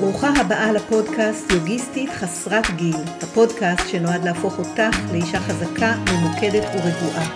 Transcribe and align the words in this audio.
ברוכה 0.00 0.32
הבאה 0.40 0.72
לפודקאסט 0.72 1.52
יוגיסטית 1.52 2.10
חסרת 2.10 2.70
גיל, 2.76 2.96
הפודקאסט 3.22 3.88
שנועד 3.88 4.24
להפוך 4.24 4.58
אותך 4.58 4.96
לאישה 5.12 5.40
חזקה, 5.40 5.94
ממוקדת 6.12 6.64
ורגועה. 6.64 7.26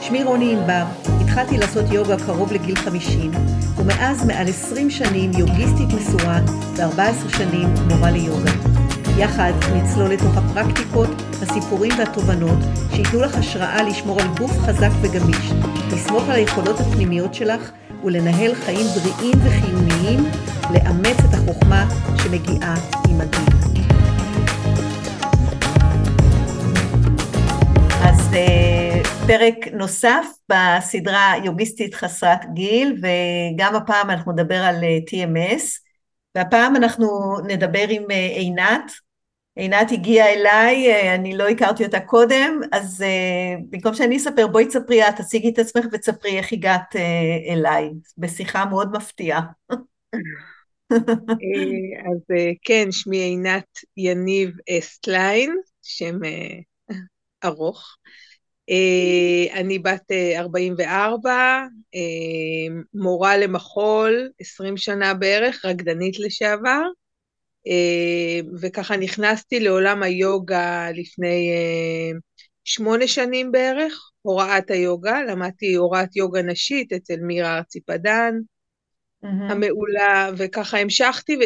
שמי 0.00 0.22
רוני 0.24 0.52
ענבר, 0.52 0.84
התחלתי 1.20 1.58
לעשות 1.58 1.84
יוגה 1.92 2.16
קרוב 2.26 2.52
לגיל 2.52 2.76
50, 2.76 3.30
ומאז 3.76 4.26
מעל 4.26 4.48
20 4.48 4.90
שנים 4.90 5.30
יוגיסטית 5.38 5.88
מסורה 5.92 6.40
ו-14 6.76 7.36
שנים 7.36 7.68
מורה 7.88 8.10
ליוגה. 8.10 8.52
יחד 9.18 9.52
נצלול 9.74 10.10
לתוך 10.10 10.36
הפרקטיקות, 10.36 11.08
הסיפורים 11.42 11.92
והתובנות 11.98 12.58
שייתנו 12.94 13.20
לך 13.20 13.34
השראה 13.34 13.82
לשמור 13.82 14.20
על 14.20 14.28
גוף 14.38 14.58
חזק 14.58 14.90
וגמיש, 15.02 15.52
לסמוך 15.92 16.24
על 16.28 16.34
היכולות 16.34 16.80
הפנימיות 16.80 17.34
שלך 17.34 17.70
ולנהל 18.04 18.54
חיים 18.54 18.86
בריאים 18.86 19.38
וחיוניים, 19.44 20.20
לאמץ 20.74 21.16
את 21.18 21.34
החוכמה 21.34 21.84
שמגיעה 22.22 22.74
עם 23.08 23.20
הגיל. 23.20 23.54
אז 28.04 28.34
אה, 28.34 29.02
פרק 29.26 29.56
נוסף 29.72 30.26
בסדרה 30.48 31.32
יוגיסטית 31.44 31.94
חסרת 31.94 32.40
גיל, 32.54 33.02
וגם 33.02 33.74
הפעם 33.74 34.10
אנחנו 34.10 34.32
נדבר 34.32 34.62
על 34.64 34.84
אה, 34.84 34.98
TMS, 35.10 35.62
והפעם 36.34 36.76
אנחנו 36.76 37.36
נדבר 37.46 37.84
עם 37.88 38.02
אה, 38.10 38.16
עינת. 38.16 38.92
עינת 39.56 39.92
הגיעה 39.92 40.32
אליי, 40.32 41.14
אני 41.14 41.36
לא 41.36 41.48
הכרתי 41.48 41.84
אותה 41.84 42.00
קודם, 42.00 42.60
אז 42.72 43.04
במקום 43.70 43.94
שאני 43.94 44.16
אספר, 44.16 44.46
בואי 44.46 44.66
תספרי 44.66 45.08
את, 45.08 45.16
תציגי 45.16 45.48
את 45.48 45.58
עצמך 45.58 45.84
ותספרי 45.92 46.38
איך 46.38 46.52
הגעת 46.52 46.96
אליי, 47.48 47.90
בשיחה 48.18 48.64
מאוד 48.64 48.92
מפתיעה. 48.96 49.42
אז 52.10 52.36
כן, 52.64 52.88
שמי 52.90 53.16
עינת 53.16 53.66
יניב 53.96 54.50
אסטליין, 54.78 55.56
שם 55.82 56.18
ארוך. 57.44 57.96
אה, 58.70 59.60
אני 59.60 59.78
בת 59.78 60.12
44, 60.36 61.30
אה, 61.30 61.66
אה, 61.94 62.82
מורה 62.94 63.36
למחול, 63.38 64.30
20 64.40 64.76
שנה 64.76 65.14
בערך, 65.14 65.64
רקדנית 65.64 66.18
לשעבר, 66.18 66.82
וככה 68.60 68.96
נכנסתי 68.96 69.60
לעולם 69.60 70.02
היוגה 70.02 70.90
לפני 70.94 71.50
שמונה 72.64 73.06
שנים 73.06 73.52
בערך, 73.52 74.10
הוראת 74.22 74.70
היוגה, 74.70 75.22
למדתי 75.22 75.74
הוראת 75.74 76.16
יוגה 76.16 76.42
נשית 76.42 76.92
אצל 76.92 77.16
מירה 77.16 77.58
ארציפדן, 77.58 78.34
mm-hmm. 79.24 79.52
המעולה, 79.52 80.30
וככה 80.36 80.78
המשכתי 80.78 81.36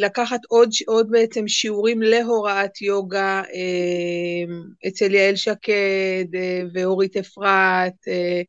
לקחת 0.00 0.40
עוד, 0.48 0.70
עוד 0.86 1.10
בעצם 1.10 1.48
שיעורים 1.48 2.02
להוראת 2.02 2.82
יוגה 2.82 3.42
אה, 3.54 4.54
אצל 4.88 5.14
יעל 5.14 5.36
שקד 5.36 6.34
אה, 6.34 6.60
ואורית 6.74 7.16
אפרת, 7.16 8.08
אה, 8.08 8.42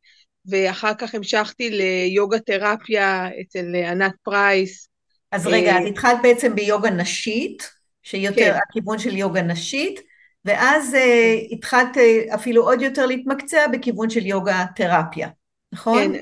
ואחר 0.46 0.94
כך 0.98 1.14
המשכתי 1.14 1.70
ליוגה 1.70 2.38
תרפיה 2.38 3.28
אצל 3.40 3.74
ענת 3.74 4.12
פרייס. 4.22 4.88
אז 5.32 5.46
רגע, 5.46 5.78
את 5.78 5.82
התחלת 5.90 6.18
בעצם 6.22 6.54
ביוגה 6.54 6.90
נשית, 6.90 7.70
שיותר 8.02 8.52
כן. 8.54 8.58
הכיוון 8.68 8.98
של 8.98 9.16
יוגה 9.16 9.42
נשית, 9.42 10.00
ואז 10.44 10.94
uh, 10.94 11.54
התחלת 11.54 11.96
uh, 11.96 12.34
אפילו 12.34 12.62
עוד 12.62 12.82
יותר 12.82 13.06
להתמקצע 13.06 13.66
בכיוון 13.66 14.10
של 14.10 14.26
יוגה 14.26 14.64
תרפיה, 14.76 15.28
נכון? 15.72 16.12
כן, 16.12 16.20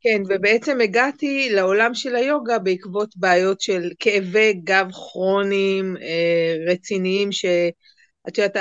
כן, 0.00 0.22
ובעצם 0.28 0.80
הגעתי 0.80 1.48
לעולם 1.50 1.94
של 1.94 2.16
היוגה 2.16 2.58
בעקבות 2.58 3.16
בעיות 3.16 3.60
של 3.60 3.90
כאבי 3.98 4.52
גב 4.64 4.90
כרוניים 4.92 5.96
אה, 5.96 6.72
רציניים, 6.72 7.32
שאת 7.32 8.38
יודעת, 8.38 8.56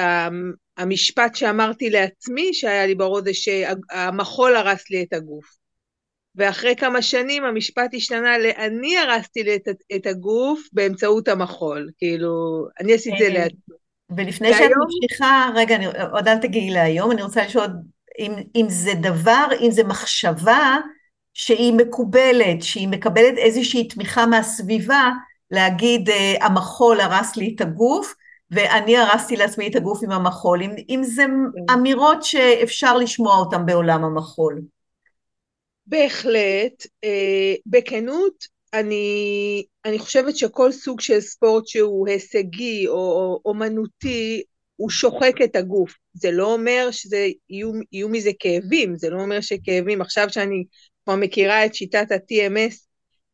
המשפט 0.78 1.36
שאמרתי 1.36 1.90
לעצמי 1.90 2.54
שהיה 2.54 2.88
לי 2.88 2.96
בראש 2.96 3.24
זה 3.24 3.34
שהמחול 3.34 4.56
הרס 4.56 4.90
לי 4.90 5.04
את 5.04 5.14
הגוף. 5.14 5.61
ואחרי 6.36 6.76
כמה 6.76 7.02
שנים 7.02 7.44
המשפט 7.44 7.94
השתנה 7.94 8.38
ל"אני 8.38 8.98
הרסתי 8.98 9.44
לי 9.44 9.56
את, 9.56 9.68
את 9.96 10.06
הגוף 10.08 10.62
באמצעות 10.74 11.28
המחול", 11.28 11.90
כאילו, 11.98 12.66
אני 12.80 12.94
עשיתי 12.94 13.28
את 13.28 13.32
זה 13.32 13.40
לעצמי. 13.40 13.76
ולפני. 14.18 14.54
שאת 14.54 14.72
ממשיכה, 14.78 15.50
רגע, 15.56 15.76
אני, 15.76 15.86
עוד 16.12 16.28
אל 16.28 16.38
תגיעי 16.38 16.70
להיום, 16.70 17.12
אני 17.12 17.22
רוצה 17.22 17.46
לשאול 17.46 17.68
אם, 18.20 18.34
אם 18.56 18.66
זה 18.70 18.94
דבר, 18.94 19.46
אם 19.62 19.72
זה 19.72 19.84
מחשבה, 19.84 20.78
שהיא 21.34 21.74
מקובלת, 21.74 22.62
שהיא 22.62 22.88
מקבלת 22.88 23.38
איזושהי 23.38 23.88
תמיכה 23.88 24.26
מהסביבה, 24.26 25.10
להגיד 25.52 26.10
אה, 26.10 26.46
המחול 26.46 27.00
הרס 27.00 27.36
לי 27.36 27.54
את 27.56 27.62
הגוף, 27.62 28.14
ואני 28.52 28.98
הרסתי 28.98 29.36
לעצמי 29.36 29.68
את 29.68 29.76
הגוף 29.76 30.04
עם 30.04 30.12
המחול, 30.12 30.64
אם, 30.64 30.72
אם 30.90 31.02
זה 31.04 31.24
כן. 31.24 31.74
אמירות 31.74 32.24
שאפשר 32.24 32.98
לשמוע 32.98 33.36
אותן 33.36 33.66
בעולם 33.66 34.04
המחול. 34.04 34.62
בהחלט, 35.88 36.88
אה, 37.04 37.54
בכנות, 37.66 38.46
אני, 38.74 39.66
אני 39.86 40.00
חושבת 40.00 40.38
שכל 40.38 40.72
סוג 40.72 41.02
של 41.02 41.20
ספורט 41.20 41.68
שהוא 41.68 42.08
הישגי 42.08 42.88
או 42.88 43.40
אומנותי, 43.46 44.44
הוא 44.76 44.90
שוחק 44.90 45.34
את 45.44 45.56
הגוף. 45.56 45.94
זה 46.14 46.32
לא 46.32 46.54
אומר 46.54 46.90
שיהיו 46.92 48.10
מזה 48.10 48.32
כאבים, 48.40 48.98
זה 48.98 49.10
לא 49.10 49.22
אומר 49.22 49.42
שכאבים, 49.42 50.02
עכשיו 50.02 50.30
שאני 50.30 50.64
כבר 51.04 51.16
מכירה 51.16 51.66
את 51.66 51.76
שיטת 51.76 52.12
ה-TMS 52.12 52.76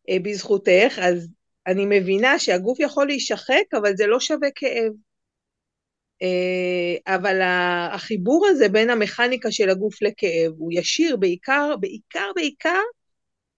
אה, 0.09 0.17
בזכותך, 0.21 0.99
אז 1.01 1.27
אני 1.67 1.85
מבינה 1.99 2.39
שהגוף 2.39 2.79
יכול 2.79 3.07
להישחק, 3.07 3.63
אבל 3.73 3.95
זה 3.95 4.07
לא 4.07 4.19
שווה 4.19 4.49
כאב. 4.55 4.91
אה, 6.21 7.15
אבל 7.15 7.39
החיבור 7.41 8.47
הזה 8.49 8.69
בין 8.69 8.89
המכניקה 8.89 9.51
של 9.51 9.69
הגוף 9.69 10.01
לכאב 10.01 10.53
הוא 10.57 10.71
ישיר 10.73 11.15
בעיקר, 11.15 11.75
בעיקר, 11.79 12.31
בעיקר 12.35 12.81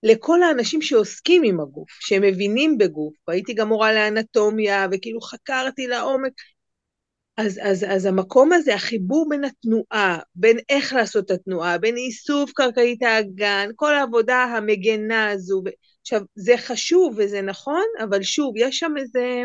לכל 0.03 0.43
האנשים 0.43 0.81
שעוסקים 0.81 1.43
עם 1.43 1.59
הגוף, 1.59 1.89
שמבינים 1.89 2.77
בגוף. 2.77 3.13
והייתי 3.27 3.53
גם 3.53 3.67
מורה 3.67 3.93
לאנטומיה, 3.93 4.87
וכאילו 4.91 5.21
חקרתי 5.21 5.87
לעומק 5.87 6.33
אז, 7.39 7.59
אז, 7.63 7.85
אז 7.89 8.05
המקום 8.05 8.53
הזה, 8.53 8.75
החיבור 8.75 9.29
בין 9.29 9.43
התנועה, 9.43 10.19
בין 10.35 10.57
איך 10.69 10.93
לעשות 10.93 11.25
את 11.25 11.31
התנועה, 11.31 11.77
בין 11.77 11.97
איסוף 11.97 12.51
קרקעית 12.51 13.03
האגן, 13.03 13.69
כל 13.75 13.95
העבודה 13.95 14.43
המגנה 14.43 15.29
הזו, 15.29 15.63
עכשיו, 16.01 16.21
זה 16.35 16.53
חשוב 16.57 17.15
וזה 17.17 17.41
נכון, 17.41 17.83
אבל 18.03 18.23
שוב, 18.23 18.53
יש 18.57 18.79
שם 18.79 18.93
איזה... 18.97 19.43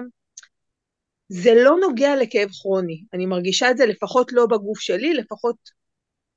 זה 1.43 1.55
לא 1.55 1.77
נוגע 1.81 2.17
לכאב 2.17 2.49
כרוני. 2.63 3.03
אני 3.13 3.27
מרגישה 3.27 3.71
את 3.71 3.77
זה 3.77 3.87
לפחות 3.87 4.33
לא 4.33 4.47
בגוף 4.47 4.81
שלי, 4.81 5.15
לפחות 5.15 5.57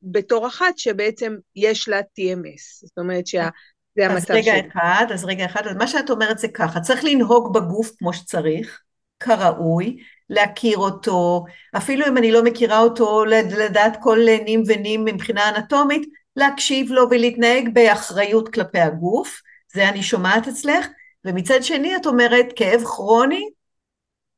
בתור 0.02 0.48
אחת 0.48 0.78
שבעצם 0.78 1.36
יש 1.56 1.90
לה 1.90 2.00
TMS. 2.00 2.86
זאת 2.86 2.98
אומרת 2.98 3.28
שה... 3.28 3.50
זה 3.96 4.06
המצב 4.06 4.28
שלי. 4.28 4.40
אז 4.40 4.48
רגע. 4.48 4.68
אחד, 4.72 5.06
אז 5.14 5.26
רגע 5.26 5.46
אחד, 5.46 5.68
אז 5.68 5.76
מה 5.76 5.88
שאת 5.88 6.10
אומרת 6.10 6.40
זה 6.40 6.48
ככה, 6.48 6.80
צריך 6.80 7.04
לנהוג 7.04 7.54
בגוף 7.54 7.92
כמו 8.00 8.14
שצריך, 8.14 8.82
כראוי, 9.20 9.98
להכיר 10.30 10.78
אותו, 10.78 11.46
אפילו 11.78 12.08
אם 12.08 12.18
אני 12.18 12.32
לא 12.32 12.44
מכירה 12.44 12.80
אותו, 12.80 13.26
לדעת 13.26 13.98
כל 14.02 14.20
נים 14.46 14.64
ונים 14.68 15.06
מבחינה 15.06 15.50
אנטומית, 15.50 16.10
להקשיב 16.36 16.92
לו 16.92 17.10
ולהתנהג 17.10 17.70
באחריות 17.74 18.54
כלפי 18.54 18.80
הגוף, 18.80 19.42
זה 19.74 19.90
אני 19.90 20.04
שומעת 20.04 20.48
אצלך, 20.48 20.88
ומצד 21.26 21.64
שני 21.64 21.96
את 21.96 22.06
אומרת 22.06 22.46
כאב 22.56 22.84
כרוני 22.84 23.50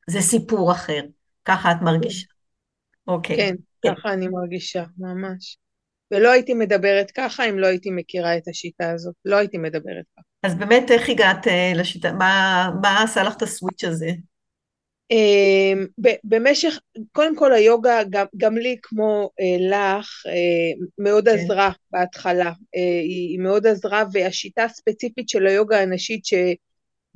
זה 0.09 0.22
סיפור 0.22 0.72
אחר, 0.72 1.02
ככה 1.46 1.72
את 1.72 1.78
מרגישה. 1.81 2.28
אוקיי. 3.08 3.38
כן, 3.38 3.56
כן, 3.81 3.96
ככה 3.96 4.14
אני 4.14 4.28
מרגישה, 4.28 4.84
ממש. 4.97 5.58
ולא 6.12 6.31
הייתי 6.31 6.53
מדברת 6.53 7.12
ככה 7.12 7.50
אם 7.50 7.59
לא 7.59 7.68
הייתי 7.68 7.90
מכירה 7.92 8.38
את 8.38 8.48
השיטה 8.48 8.92
הזאת, 8.92 9.16
לא 9.25 9.36
הייתי 9.36 9.58
מדברת 9.58 10.06
ככה. 10.18 10.22
אז 10.44 10.56
באמת 10.56 10.92
איך 10.92 11.09
הגעת 11.09 11.48
uh, 11.48 11.52
לשיטה, 11.75 12.12
מה, 12.12 12.69
מה 12.81 13.04
עשה 13.04 13.24
לך 13.24 13.38
את 13.38 13.42
הסוויץ' 13.42 13.84
הזה? 13.84 14.10
אמ, 15.12 15.86
במשך, 16.24 16.80
קודם 17.12 17.36
כל 17.36 17.54
היוגה, 17.54 18.01
גם, 18.10 18.25
גם 18.38 18.57
לי 18.57 18.75
כמו 18.81 19.30
אה, 19.39 19.57
לך, 19.69 20.07
אה, 20.28 20.86
מאוד 20.98 21.30
כן. 21.30 21.36
עזרה 21.36 21.72
בהתחלה. 21.92 22.51
אה, 22.75 23.00
היא 23.04 23.39
מאוד 23.39 23.68
עזרה, 23.68 24.04
והשיטה 24.12 24.63
הספציפית 24.63 25.30
של 25.30 25.48
היוגה 25.48 25.81
הנשית 25.81 26.25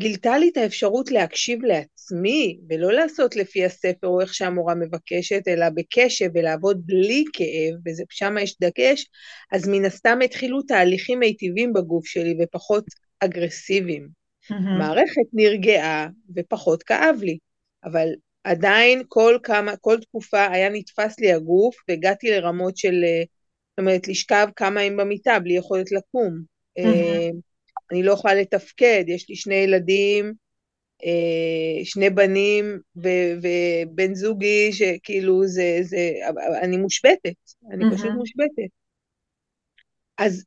שגילתה 0.01 0.37
לי 0.37 0.49
את 0.49 0.57
האפשרות 0.57 1.11
להקשיב 1.11 1.65
לעצמי, 1.65 2.59
ולא 2.69 2.93
לעשות 2.93 3.35
לפי 3.35 3.65
הספר 3.65 4.07
או 4.07 4.21
איך 4.21 4.33
שהמורה 4.33 4.75
מבקשת, 4.75 5.47
אלא 5.47 5.65
בקשב 5.69 6.29
ולעבוד 6.33 6.81
בלי 6.85 7.23
כאב, 7.33 7.75
ושם 7.85 8.35
יש 8.41 8.55
דגש, 8.61 9.05
אז 9.51 9.67
מן 9.67 9.85
הסתם 9.85 10.19
התחילו 10.23 10.61
תהליכים 10.61 11.19
מיטיבים 11.19 11.73
בגוף 11.73 12.05
שלי 12.05 12.35
ופחות 12.41 12.85
אגרסיביים. 13.19 14.07
Mm-hmm. 14.51 14.79
מערכת 14.79 15.27
נרגעה 15.33 16.07
ופחות 16.35 16.83
כאב 16.83 17.15
לי. 17.21 17.37
אבל 17.83 18.07
עדיין 18.43 19.03
כל 19.07 19.37
כמה, 19.43 19.77
כל 19.77 19.97
תקופה 19.99 20.51
היה 20.51 20.69
נתפס 20.69 21.19
לי 21.19 21.31
הגוף, 21.31 21.75
והגעתי 21.89 22.31
לרמות 22.31 22.77
של, 22.77 23.03
אה, 23.03 23.23
זאת 23.71 23.79
אומרת, 23.79 24.07
לשכב 24.07 24.47
כמה 24.55 24.83
ימים 24.83 24.97
במיטה 24.97 25.39
בלי 25.39 25.53
יכולת 25.53 25.91
לקום. 25.91 26.41
Mm-hmm. 26.79 27.52
אני 27.93 28.03
לא 28.03 28.11
יכולה 28.13 28.33
לתפקד, 28.33 29.03
יש 29.07 29.29
לי 29.29 29.35
שני 29.35 29.55
ילדים, 29.55 30.33
אה, 31.05 31.85
שני 31.85 32.09
בנים 32.09 32.79
ו- 33.03 33.33
ובן 33.41 34.15
זוגי, 34.15 34.73
שכאילו 34.73 35.47
זה, 35.47 35.79
זה, 35.81 36.11
אני 36.61 36.77
מושבתת, 36.77 37.33
אני 37.71 37.85
mm-hmm. 37.85 37.95
פשוט 37.95 38.09
מושבתת. 38.17 38.69
אז 40.17 40.45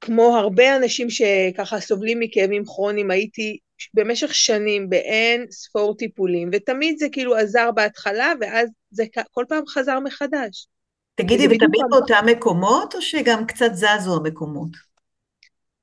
כמו 0.00 0.36
הרבה 0.36 0.76
אנשים 0.76 1.10
שככה 1.10 1.80
סובלים 1.80 2.20
מכאבים 2.20 2.64
כרוניים, 2.64 3.10
הייתי 3.10 3.58
במשך 3.94 4.34
שנים 4.34 4.90
באין 4.90 5.46
ספור 5.50 5.96
טיפולים, 5.96 6.48
ותמיד 6.52 6.98
זה 6.98 7.06
כאילו 7.12 7.36
עזר 7.36 7.70
בהתחלה, 7.74 8.32
ואז 8.40 8.68
זה 8.90 9.04
כל 9.30 9.44
פעם 9.48 9.66
חזר 9.66 10.00
מחדש. 10.00 10.66
תגידי, 11.14 11.46
ותמיד 11.46 11.82
באותם 11.90 12.24
מקומות, 12.26 12.94
או 12.94 13.02
שגם 13.02 13.46
קצת 13.46 13.70
זזו 13.72 14.16
המקומות? 14.16 14.93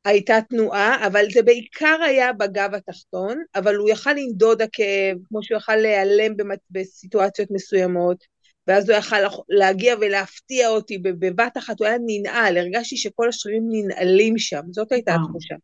הייתה 0.05 0.39
תנועה, 0.49 1.07
אבל 1.07 1.25
זה 1.33 1.43
בעיקר 1.43 1.97
היה 2.05 2.33
בגב 2.33 2.73
התחתון, 2.73 3.43
אבל 3.55 3.75
הוא 3.75 3.89
יכל 3.89 4.13
לנדוד 4.13 4.61
הכאב, 4.61 5.17
כמו 5.29 5.43
שהוא 5.43 5.57
יכל 5.57 5.75
להיעלם 5.75 6.33
בסיטואציות 6.71 7.51
מסוימות, 7.51 8.23
ואז 8.67 8.89
הוא 8.89 8.97
יכל 8.97 9.15
להגיע 9.49 9.95
ולהפתיע 10.01 10.69
אותי 10.69 10.97
בבת 10.97 11.57
אחת, 11.57 11.79
הוא 11.79 11.87
היה 11.87 11.97
ננעל, 12.05 12.57
הרגשתי 12.57 12.97
שכל 12.97 13.29
השרירים 13.29 13.63
ננעלים 13.71 14.37
שם, 14.37 14.61
זאת 14.71 14.91
הייתה 14.91 15.15
התחושה. 15.15 15.55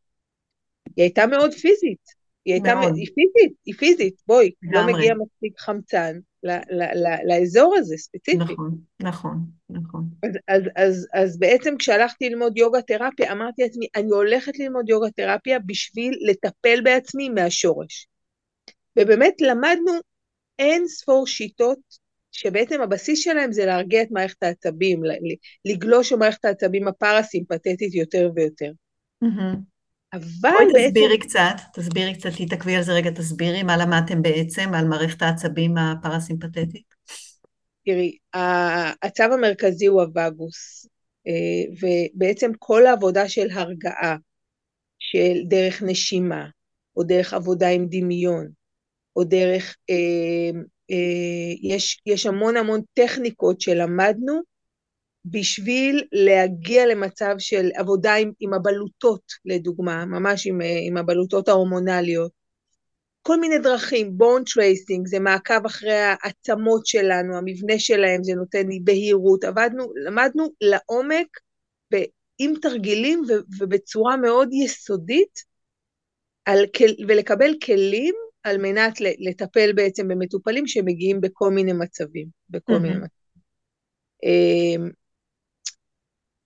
היא 0.95 1.03
הייתה 1.03 1.27
מאוד 1.27 1.53
פיזית, 1.53 2.17
היא 2.45 2.53
הייתה, 2.53 2.75
מאוד. 2.75 2.95
היא 2.95 3.07
פיזית, 3.15 3.53
היא 3.65 3.75
פיזית, 3.75 4.15
בואי, 4.27 4.51
לא 4.63 4.87
מגיע 4.87 5.13
מספיק 5.13 5.59
חמצן 5.59 6.19
ל, 6.47 6.51
ל, 6.51 6.83
ל, 6.83 7.07
לאזור 7.27 7.75
הזה 7.77 7.97
ספציפית. 7.97 8.39
נכון, 8.39 8.77
נכון, 8.99 9.38
נכון. 9.69 10.03
אז, 10.23 10.31
אז, 10.47 10.61
אז, 10.75 11.07
אז 11.13 11.39
בעצם 11.39 11.77
כשהלכתי 11.79 12.29
ללמוד 12.29 12.57
יוגה 12.57 12.81
תרפיה, 12.81 13.31
אמרתי 13.31 13.61
לעצמי, 13.61 13.88
אני 13.95 14.09
הולכת 14.09 14.59
ללמוד 14.59 14.89
יוגה 14.89 15.11
תרפיה 15.11 15.59
בשביל 15.59 16.17
לטפל 16.29 16.81
בעצמי 16.83 17.29
מהשורש. 17.29 18.07
ובאמת 18.99 19.33
למדנו 19.41 19.91
אין 20.59 20.88
ספור 20.88 21.27
שיטות 21.27 21.79
שבעצם 22.31 22.81
הבסיס 22.81 23.19
שלהם 23.19 23.51
זה 23.51 23.65
להרגיע 23.65 24.01
את 24.01 24.11
מערכת 24.11 24.44
העצבים, 24.44 25.01
לגלוש 25.65 26.13
במערכת 26.13 26.45
העצבים 26.45 26.88
הפרסימפטית 26.88 27.94
יותר 27.94 28.31
ויותר. 28.35 28.71
Mm-hmm. 29.23 29.76
אבל 30.13 30.24
בואי 30.42 30.65
בעצם... 30.74 30.89
תסבירי 30.89 31.19
קצת, 31.19 31.56
תסבירי 31.74 32.13
קצת, 32.13 32.30
תתעכבי 32.38 32.75
על 32.75 32.83
זה 32.83 32.94
רגע, 32.94 33.12
תסבירי 33.12 33.63
מה 33.63 33.77
למדתם 33.77 34.21
בעצם 34.21 34.74
על 34.74 34.86
מערכת 34.86 35.21
העצבים 35.21 35.77
הפרסימפטית. 35.77 36.94
תראי, 37.86 38.18
הצו 39.04 39.24
המרכזי 39.24 39.86
הוא 39.86 40.01
הווגוס, 40.01 40.88
אה, 41.27 41.74
ובעצם 41.81 42.51
כל 42.59 42.86
העבודה 42.86 43.30
של 43.30 43.48
הרגעה, 43.51 44.15
של 45.00 45.38
דרך 45.48 45.83
נשימה, 45.83 46.48
או 46.98 47.04
דרך 47.04 47.33
עבודה 47.33 47.69
עם 47.69 47.88
דמיון, 47.89 48.48
או 49.15 49.24
דרך, 49.24 49.75
אה, 49.89 50.59
אה, 50.92 51.54
יש, 51.62 52.01
יש 52.06 52.25
המון 52.25 52.57
המון 52.57 52.81
טכניקות 52.94 53.62
שלמדנו, 53.62 54.42
בשביל 55.31 56.03
להגיע 56.12 56.85
למצב 56.85 57.35
של 57.39 57.69
עבודה 57.75 58.15
עם, 58.15 58.31
עם 58.39 58.53
הבלוטות, 58.53 59.21
לדוגמה, 59.45 60.06
ממש 60.06 60.47
עם, 60.47 60.59
עם 60.88 60.97
הבלוטות 60.97 61.47
ההורמונליות. 61.47 62.31
כל 63.21 63.39
מיני 63.39 63.59
דרכים, 63.59 64.18
bone 64.17 64.44
tracing, 64.53 65.07
זה 65.07 65.19
מעקב 65.19 65.65
אחרי 65.65 65.94
העצמות 65.94 66.85
שלנו, 66.85 67.38
המבנה 67.38 67.79
שלהם, 67.79 68.24
זה 68.24 68.33
נותן 68.33 68.68
לי 68.68 68.79
בהירות. 68.83 69.44
עבדנו, 69.44 69.94
למדנו 70.06 70.47
לעומק, 70.62 71.27
עם 72.39 72.53
תרגילים 72.62 73.21
ו, 73.30 73.31
ובצורה 73.59 74.18
מאוד 74.18 74.50
יסודית, 74.51 75.39
על, 76.45 76.65
ולקבל 77.07 77.51
כלים 77.65 78.15
על 78.44 78.57
מנת 78.57 78.94
לטפל 79.01 79.73
בעצם 79.73 80.07
במטופלים 80.07 80.68
שמגיעים 80.68 81.21
בכל 81.21 81.51
מיני 81.51 81.73
מצבים, 81.73 82.27
בכל 82.50 82.73
mm-hmm. 82.73 82.80
מיני 82.80 82.95
מצבים. 82.95 83.07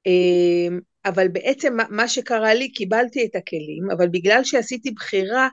אמ, 0.05 0.79
אבל 1.05 1.27
בעצם 1.27 1.77
מה 1.89 2.07
שקרה 2.07 2.53
לי, 2.53 2.71
קיבלתי 2.71 3.25
את 3.25 3.35
הכלים, 3.35 3.91
אבל 3.91 4.07
בגלל 4.07 4.43
שעשיתי 4.43 4.91
בחירה 4.91 5.49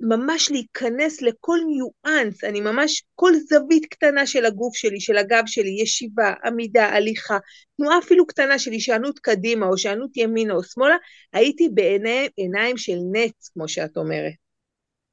ממש 0.00 0.50
להיכנס 0.50 1.22
לכל 1.22 1.58
ניואנס, 1.66 2.44
אני 2.44 2.60
ממש, 2.60 3.04
כל 3.14 3.32
זווית 3.48 3.86
קטנה 3.86 4.26
של 4.26 4.44
הגוף 4.44 4.76
שלי, 4.76 5.00
של 5.00 5.16
הגב 5.16 5.42
שלי, 5.46 5.82
ישיבה, 5.82 6.34
עמידה, 6.44 6.88
הליכה, 6.88 7.38
תנועה 7.76 7.98
אפילו 7.98 8.26
קטנה 8.26 8.58
של 8.58 8.70
הישענות 8.70 9.18
קדימה 9.18 9.66
או 9.66 9.72
הישענות 9.72 10.16
ימינה 10.16 10.54
או 10.54 10.62
שמאלה, 10.62 10.96
הייתי 11.32 11.68
בעיניים 11.68 12.76
של 12.76 12.96
נץ, 13.12 13.50
כמו 13.54 13.68
שאת 13.68 13.96
אומרת. 13.96 14.32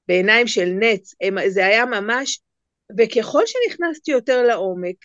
בעיניים 0.08 0.48
של 0.48 0.70
נץ. 0.80 1.14
זה 1.48 1.66
היה 1.66 1.86
ממש, 1.86 2.40
וככל 2.98 3.44
שנכנסתי 3.46 4.12
יותר 4.12 4.44
לעומק, 4.44 4.96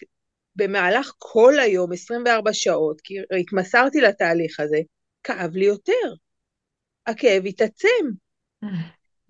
במהלך 0.56 1.12
כל 1.18 1.58
היום, 1.58 1.92
24 1.92 2.52
שעות, 2.52 3.00
כי 3.00 3.14
התמסרתי 3.40 4.00
לתהליך 4.00 4.60
הזה, 4.60 4.78
כאב 5.22 5.56
לי 5.56 5.64
יותר. 5.64 6.14
הכאב 7.06 7.46
התעצם. 7.46 8.06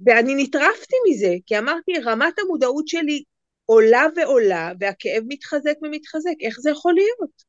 ואני 0.06 0.34
נטרפתי 0.42 0.96
מזה, 1.10 1.34
כי 1.46 1.58
אמרתי, 1.58 1.92
רמת 2.04 2.38
המודעות 2.38 2.88
שלי 2.88 3.22
עולה 3.64 4.02
ועולה, 4.16 4.72
והכאב 4.80 5.22
מתחזק 5.28 5.74
ומתחזק, 5.82 6.34
איך 6.40 6.60
זה 6.60 6.70
יכול 6.70 6.94
להיות? 6.94 7.42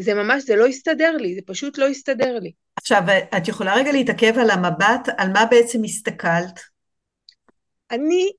זה 0.00 0.14
ממש, 0.14 0.42
זה 0.42 0.56
לא 0.56 0.66
הסתדר 0.66 1.16
לי, 1.16 1.34
זה 1.34 1.40
פשוט 1.46 1.78
לא 1.78 1.88
הסתדר 1.88 2.38
לי. 2.38 2.52
עכשיו, 2.76 3.02
את 3.36 3.48
יכולה 3.48 3.74
רגע 3.74 3.92
להתעכב 3.92 4.38
על 4.38 4.50
המבט, 4.50 5.08
על 5.16 5.32
מה 5.32 5.44
בעצם 5.50 5.84
הסתכלת? 5.84 6.60
אני 7.90 8.30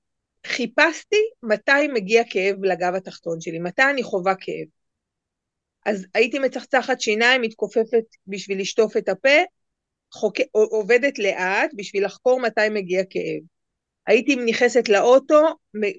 חיפשתי 0.48 1.30
מתי 1.44 1.88
מגיע 1.94 2.24
כאב 2.30 2.64
לגב 2.64 2.96
התחתון 2.96 3.42
שלי, 3.42 3.60
מתי 3.60 3.84
אני 3.90 4.04
חווה 4.04 4.34
כאב. 4.36 4.68
אז 5.86 6.06
הייתי 6.14 6.40
מצחצחת 6.40 7.02
שיניים, 7.02 7.42
מתכופפת 7.42 8.04
בשביל 8.28 8.62
לשטוף 8.62 8.98
את 8.98 9.10
הפה, 9.10 9.38
חוק... 10.14 10.36
עובדת 10.52 11.20
לאט 11.20 11.72
בשביל 11.76 12.06
לחקור 12.06 12.40
מתי 12.40 12.70
מגיע 12.70 13.04
כאב. 13.10 13.42
הייתי 14.08 14.36
נכנסת 14.36 14.90
לאוטו, 14.90 15.42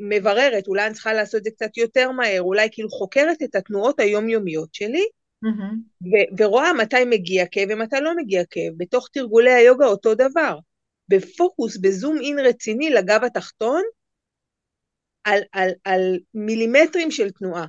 מבררת, 0.09 0.67
אולי 0.69 0.87
אני 0.87 0.95
צריכה 0.95 1.12
לעשות 1.12 1.38
את 1.38 1.45
זה 1.45 1.50
קצת 1.50 1.77
יותר 1.77 2.11
מהר, 2.11 2.43
אולי 2.43 2.69
כאילו 2.73 2.88
חוקרת 2.88 3.43
את 3.43 3.55
התנועות 3.55 4.00
היומיומיות 4.00 4.75
שלי, 4.75 5.05
mm-hmm. 5.45 5.75
ו- 6.03 6.43
ורואה 6.43 6.73
מתי 6.73 7.05
מגיע 7.05 7.47
כאב 7.47 7.69
ומתי 7.71 7.97
לא 8.00 8.17
מגיע 8.17 8.43
כאב. 8.50 8.73
בתוך 8.77 9.09
תרגולי 9.12 9.53
היוגה 9.53 9.87
אותו 9.87 10.15
דבר. 10.15 10.59
בפוקוס, 11.09 11.77
בזום 11.77 12.19
אין 12.23 12.38
רציני 12.38 12.90
לגב 12.90 13.25
התחתון, 13.25 13.83
על, 15.25 15.41
על, 15.52 15.71
על 15.85 16.19
מילימטרים 16.35 17.11
של 17.11 17.31
תנועה. 17.31 17.67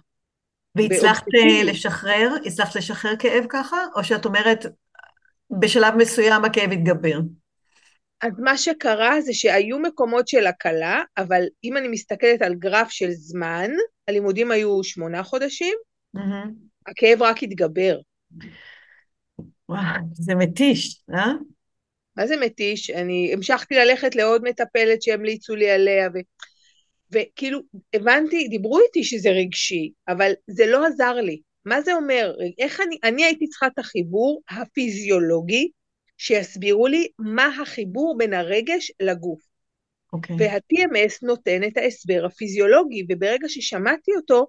והצלחת 0.76 1.24
אה, 1.36 1.64
לשחרר? 1.64 2.30
הצלחת 2.46 2.76
לשחרר 2.76 3.16
כאב 3.20 3.46
ככה? 3.50 3.78
או 3.96 4.04
שאת 4.04 4.26
אומרת, 4.26 4.66
בשלב 5.60 5.96
מסוים 5.96 6.46
הכאב 6.46 6.72
התגבר? 6.72 7.20
אז 8.22 8.32
מה 8.40 8.58
שקרה 8.58 9.22
זה 9.22 9.34
שהיו 9.34 9.80
מקומות 9.80 10.28
של 10.28 10.48
הקלה, 10.48 11.02
אבל 11.18 11.44
אם 11.64 11.78
אני 11.78 11.88
מסתכלת 11.88 12.42
על 12.42 12.56
גרף 12.56 12.90
של 12.90 13.12
זמן, 13.12 13.72
הלימודים 14.08 14.52
היו 14.52 14.84
שמונה 14.84 15.24
חודשים, 15.24 15.76
mm-hmm. 16.18 16.50
הכאב 16.88 17.22
רק 17.22 17.44
התגבר. 17.44 18.00
וואו, 19.70 19.82
זה 20.14 20.36
מתיש, 20.36 21.04
אה? 21.14 21.32
מה 22.18 22.28
זה 22.28 22.38
מתיש? 22.38 22.90
אני 22.90 23.34
המשכתי 23.34 23.76
ללכת 23.76 24.16
לעוד 24.16 24.44
מטפלת 24.44 25.02
שהמליצו 25.02 25.56
לי 25.56 25.70
עליה, 25.70 26.10
ו... 26.14 26.18
וכאילו, 27.14 27.60
הבנתי, 27.94 28.48
דיברו 28.48 28.80
איתי 28.80 29.04
שזה 29.04 29.30
רגשי, 29.30 29.92
אבל 30.08 30.32
זה 30.48 30.66
לא 30.66 30.86
עזר 30.86 31.14
לי. 31.14 31.42
מה 31.66 31.82
זה 31.82 31.94
אומר? 31.94 32.36
איך 32.60 32.82
אני, 32.82 32.98
אני 33.04 33.26
הייתי 33.26 33.48
צריכה 33.48 33.68
את 33.68 33.80
החיבור 33.80 34.42
הפיזיולוגי, 34.50 35.70
שיסבירו 36.18 36.88
לי 36.88 37.08
מה 37.20 37.46
החיבור 37.62 38.16
בין 38.18 38.34
הרגש 38.34 38.92
לגוף. 39.00 39.42
Okay. 39.42 40.14
אוקיי. 40.14 40.36
וה-TMS 40.40 41.18
נותן 41.22 41.64
את 41.64 41.78
ההסבר 41.78 42.26
הפיזיולוגי, 42.26 43.06
וברגע 43.10 43.50
ששמעתי 43.50 44.12
אותו, 44.16 44.48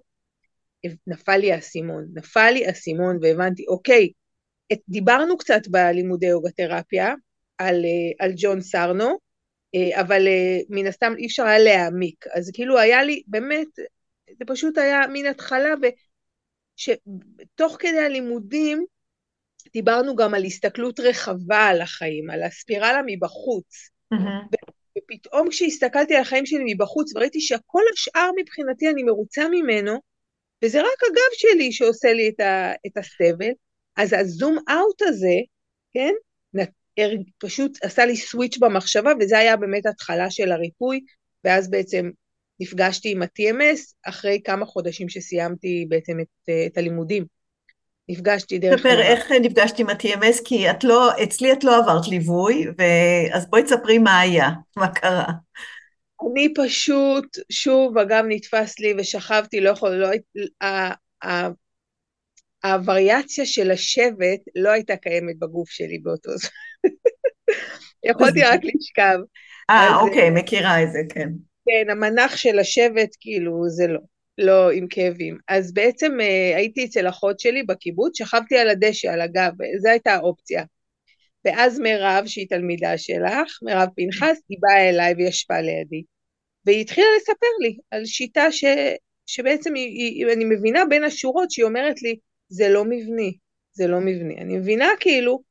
נפל 1.07 1.37
לי 1.37 1.51
האסימון, 1.51 2.05
נפל 2.13 2.51
לי 2.51 2.67
האסימון 2.67 3.17
והבנתי, 3.21 3.65
אוקיי, 3.67 4.09
את, 4.73 4.79
דיברנו 4.89 5.37
קצת 5.37 5.67
בלימודי 5.67 6.25
יוגה-תרפיה 6.25 7.13
על, 7.57 7.85
אה, 7.85 8.25
על 8.25 8.33
ג'ון 8.37 8.61
סרנו, 8.61 9.17
אבל 9.93 10.27
אה, 10.27 10.59
מן 10.69 10.87
הסתם 10.87 11.13
אי 11.17 11.25
אפשר 11.25 11.43
היה 11.43 11.59
להעמיק. 11.59 12.25
אז 12.33 12.51
כאילו 12.53 12.79
היה 12.79 13.03
לי, 13.03 13.23
באמת, 13.27 13.67
זה 14.39 14.45
פשוט 14.47 14.77
היה 14.77 15.01
מן 15.13 15.25
התחלה, 15.25 15.73
ושתוך 16.77 17.77
כדי 17.79 17.99
הלימודים 17.99 18.85
דיברנו 19.73 20.15
גם 20.15 20.33
על 20.33 20.43
הסתכלות 20.43 20.99
רחבה 20.99 21.67
על 21.67 21.81
החיים, 21.81 22.29
על 22.29 22.43
הספירלה 22.43 23.01
מבחוץ. 23.05 23.89
Mm-hmm. 24.13 24.57
ופתאום 24.97 25.49
כשהסתכלתי 25.49 26.15
על 26.15 26.21
החיים 26.21 26.45
שלי 26.45 26.73
מבחוץ 26.73 27.15
וראיתי 27.15 27.41
שהכל 27.41 27.81
השאר 27.93 28.29
מבחינתי 28.37 28.89
אני 28.89 29.03
מרוצה 29.03 29.47
ממנו, 29.51 29.99
וזה 30.63 30.81
רק 30.81 31.03
הגב 31.09 31.33
שלי 31.33 31.71
שעושה 31.71 32.13
לי 32.13 32.29
את, 32.29 32.39
ה, 32.39 32.71
את 32.87 32.97
הסבל, 32.97 33.51
אז 33.95 34.13
הזום 34.13 34.57
אאוט 34.69 35.01
הזה, 35.01 35.35
כן, 35.93 36.13
פשוט 37.37 37.77
עשה 37.83 38.05
לי 38.05 38.17
סוויץ' 38.17 38.57
במחשבה, 38.57 39.11
וזה 39.19 39.37
היה 39.37 39.57
באמת 39.57 39.85
התחלה 39.85 40.31
של 40.31 40.51
הריפוי, 40.51 40.99
ואז 41.43 41.69
בעצם 41.69 42.09
נפגשתי 42.59 43.11
עם 43.11 43.21
ה-TMS 43.21 43.93
אחרי 44.05 44.41
כמה 44.43 44.65
חודשים 44.65 45.09
שסיימתי 45.09 45.85
בעצם 45.89 46.19
את, 46.19 46.49
את 46.67 46.77
הלימודים. 46.77 47.25
נפגשתי 48.09 48.59
דרך... 48.59 48.79
ספר 48.79 49.01
איך 49.01 49.31
נפגשתי 49.41 49.81
עם 49.81 49.89
ה-TMS, 49.89 50.41
כי 50.45 50.69
את 50.69 50.83
לא, 50.83 51.23
אצלי 51.23 51.53
את 51.53 51.63
לא 51.63 51.77
עברת 51.77 52.07
ליווי, 52.07 52.67
ו... 52.67 52.83
אז 53.33 53.49
בואי 53.49 53.63
תספרי 53.63 53.97
מה 53.97 54.19
היה, 54.19 54.49
מה 54.77 54.87
קרה. 54.87 55.25
אני 56.31 56.53
פשוט, 56.55 57.37
שוב, 57.51 57.97
אגב, 57.97 58.23
נתפס 58.27 58.79
לי 58.79 58.93
ושכבתי, 58.97 59.61
לא 59.61 59.69
יכול, 59.69 59.89
לא, 59.89 60.09
הווריאציה 62.65 63.45
של 63.45 63.71
השבט 63.71 64.39
לא 64.55 64.69
הייתה 64.69 64.95
קיימת 64.95 65.39
בגוף 65.39 65.69
שלי 65.69 65.99
באותו 65.99 66.31
זמן. 66.37 66.49
יכולתי 68.09 68.41
רק 68.41 68.59
לשכב. 68.63 69.19
אה, 69.69 69.95
אוקיי, 70.01 70.29
מכירה 70.29 70.83
את 70.83 70.91
זה, 70.91 70.99
כן. 71.09 71.29
כן, 71.65 71.89
המנח 71.89 72.35
של 72.35 72.59
השבט, 72.59 73.09
כאילו, 73.19 73.69
זה 73.69 73.87
לא, 73.87 73.99
לא 74.37 74.71
עם 74.71 74.87
כאבים. 74.87 75.37
אז 75.47 75.73
בעצם 75.73 76.11
אה, 76.21 76.53
הייתי 76.55 76.85
אצל 76.85 77.09
אחות 77.09 77.39
שלי 77.39 77.63
בקיבוץ, 77.63 78.17
שכבתי 78.17 78.57
על 78.57 78.69
הדשא, 78.69 79.11
על 79.11 79.21
הגב, 79.21 79.51
זו 79.79 79.89
הייתה 79.89 80.13
האופציה. 80.13 80.63
ואז 81.45 81.79
מירב, 81.79 82.23
שהיא 82.25 82.47
תלמידה 82.49 82.97
שלך, 82.97 83.59
מירב 83.61 83.87
פנחס, 83.95 84.37
היא 84.49 84.57
באה 84.61 84.89
אליי 84.89 85.13
וישבה 85.17 85.61
לידי. 85.61 86.03
והיא 86.65 86.81
התחילה 86.81 87.07
לספר 87.17 87.47
לי 87.61 87.77
על 87.91 88.05
שיטה 88.05 88.51
ש, 88.51 88.65
שבעצם 89.25 89.73
היא, 89.73 89.87
היא, 89.87 90.33
אני 90.33 90.45
מבינה 90.45 90.85
בין 90.89 91.03
השורות 91.03 91.51
שהיא 91.51 91.65
אומרת 91.65 92.01
לי, 92.01 92.15
זה 92.47 92.69
לא 92.69 92.85
מבני, 92.85 93.37
זה 93.71 93.87
לא 93.87 93.99
מבני. 93.99 94.37
אני 94.37 94.57
מבינה 94.57 94.87
כאילו, 94.99 95.41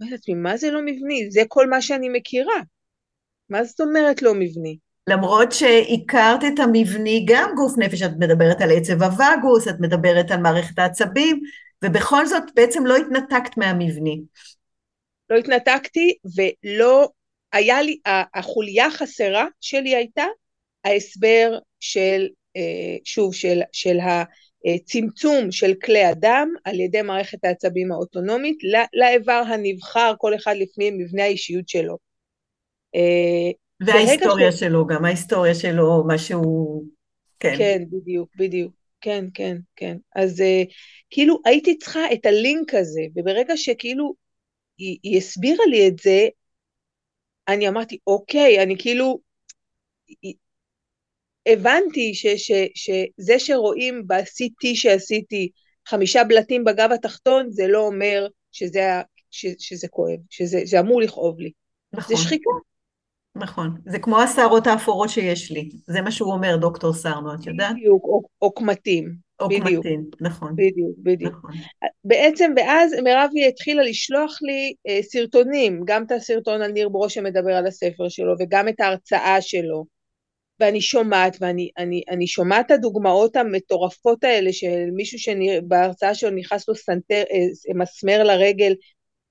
אומרת 0.00 0.12
לעצמי, 0.12 0.34
מה 0.34 0.56
זה 0.56 0.70
לא 0.70 0.80
מבני? 0.84 1.30
זה 1.30 1.42
כל 1.48 1.66
מה 1.66 1.82
שאני 1.82 2.08
מכירה. 2.08 2.60
מה 3.48 3.64
זאת 3.64 3.80
אומרת 3.80 4.22
לא 4.22 4.34
מבני? 4.34 4.78
למרות 5.08 5.52
שהכרת 5.52 6.44
את 6.44 6.58
המבני, 6.58 7.24
גם 7.28 7.50
גוף 7.56 7.72
נפש, 7.78 8.02
את 8.02 8.10
מדברת 8.18 8.60
על 8.60 8.70
עצב 8.76 9.02
הווגוס, 9.02 9.68
את 9.68 9.74
מדברת 9.80 10.30
על 10.30 10.40
מערכת 10.40 10.78
העצבים, 10.78 11.40
ובכל 11.84 12.26
זאת 12.26 12.42
בעצם 12.54 12.86
לא 12.86 12.96
התנתקת 12.96 13.56
מהמבני. 13.56 14.22
לא 15.30 15.36
התנתקתי, 15.36 16.14
ולא, 16.36 17.08
היה 17.52 17.82
לי, 17.82 17.98
החוליה 18.34 18.86
החסרה 18.86 19.46
שלי 19.60 19.94
הייתה 19.94 20.24
ההסבר 20.84 21.58
של, 21.80 22.28
אה, 22.56 22.96
שוב, 23.04 23.34
של, 23.34 23.60
של 23.72 23.98
הצמצום 24.64 25.52
של 25.52 25.74
כלי 25.84 26.04
הדם 26.04 26.48
על 26.64 26.80
ידי 26.80 27.02
מערכת 27.02 27.44
העצבים 27.44 27.92
האוטונומית 27.92 28.58
לאיבר 28.94 29.42
הנבחר, 29.48 30.12
כל 30.18 30.34
אחד 30.34 30.54
לפני 30.56 30.90
מבנה 30.90 31.22
האישיות 31.22 31.68
שלו. 31.68 31.98
אה, 32.94 33.50
וההיסטוריה 33.80 34.52
ש... 34.52 34.60
שלו, 34.60 34.86
גם 34.86 35.04
ההיסטוריה 35.04 35.54
שלו, 35.54 36.04
מה 36.06 36.18
שהוא... 36.18 36.84
כן. 37.40 37.54
כן, 37.58 37.82
בדיוק, 37.90 38.28
בדיוק. 38.36 38.72
כן, 39.00 39.24
כן, 39.34 39.56
כן. 39.76 39.96
אז 40.14 40.40
uh, 40.40 40.74
כאילו 41.10 41.40
הייתי 41.44 41.78
צריכה 41.78 42.00
את 42.12 42.26
הלינק 42.26 42.74
הזה, 42.74 43.00
וברגע 43.16 43.56
שכאילו 43.56 44.14
היא, 44.78 44.98
היא 45.02 45.18
הסבירה 45.18 45.66
לי 45.66 45.88
את 45.88 45.98
זה, 45.98 46.28
אני 47.48 47.68
אמרתי, 47.68 47.98
אוקיי, 48.06 48.62
אני 48.62 48.78
כאילו, 48.78 49.18
הבנתי 51.46 52.14
ש, 52.14 52.26
ש, 52.26 52.52
שזה 52.74 53.38
שרואים 53.38 54.06
ב-CT 54.06 54.74
שעשיתי 54.74 55.48
חמישה 55.88 56.24
בלטים 56.24 56.64
בגב 56.64 56.92
התחתון, 56.92 57.46
זה 57.50 57.66
לא 57.66 57.86
אומר 57.86 58.26
שזה, 58.52 59.00
ש, 59.30 59.46
שזה 59.58 59.88
כואב, 59.88 60.18
שזה 60.30 60.80
אמור 60.80 61.00
לכאוב 61.00 61.40
לי. 61.40 61.50
נכון. 61.92 62.16
זה 62.16 62.22
שחיקה. 62.22 62.50
נכון, 63.36 63.70
זה 63.86 63.98
כמו 63.98 64.20
השערות 64.20 64.66
האפורות 64.66 65.08
שיש 65.08 65.50
לי, 65.50 65.70
זה 65.86 66.00
מה 66.00 66.10
שהוא 66.10 66.32
אומר, 66.32 66.56
דוקטור 66.56 66.92
סרנו, 66.92 67.34
את 67.34 67.46
יודעת? 67.46 67.76
בדיוק, 67.76 68.04
או 68.42 68.54
קמטים. 68.54 69.26
או 69.40 69.48
קמטים, 69.48 70.04
נכון. 70.20 70.52
בדיוק, 70.56 70.96
בדיוק. 70.98 71.34
נכון. 71.34 71.50
בעצם, 72.04 72.52
ואז 72.56 72.92
מירבי 73.04 73.46
התחילה 73.48 73.82
לשלוח 73.82 74.38
לי 74.42 74.74
אה, 74.88 75.02
סרטונים, 75.02 75.82
גם 75.84 76.04
את 76.04 76.12
הסרטון 76.12 76.62
על 76.62 76.72
ניר 76.72 76.88
ברוש 76.88 77.14
שמדבר 77.14 77.52
על 77.52 77.66
הספר 77.66 78.08
שלו, 78.08 78.34
וגם 78.38 78.68
את 78.68 78.80
ההרצאה 78.80 79.40
שלו, 79.40 79.84
ואני 80.60 80.80
שומעת, 80.80 81.36
ואני 81.40 81.70
אני, 81.78 82.02
אני 82.08 82.26
שומעת 82.26 82.66
את 82.66 82.70
הדוגמאות 82.70 83.36
המטורפות 83.36 84.24
האלה 84.24 84.52
של 84.52 84.90
מישהו 84.92 85.18
שבהרצאה 85.18 86.14
שלו 86.14 86.30
נכנס 86.30 86.68
לו 86.68 86.74
סנטר, 86.74 87.22
אה, 87.30 87.74
מסמר 87.74 88.22
לרגל, 88.22 88.74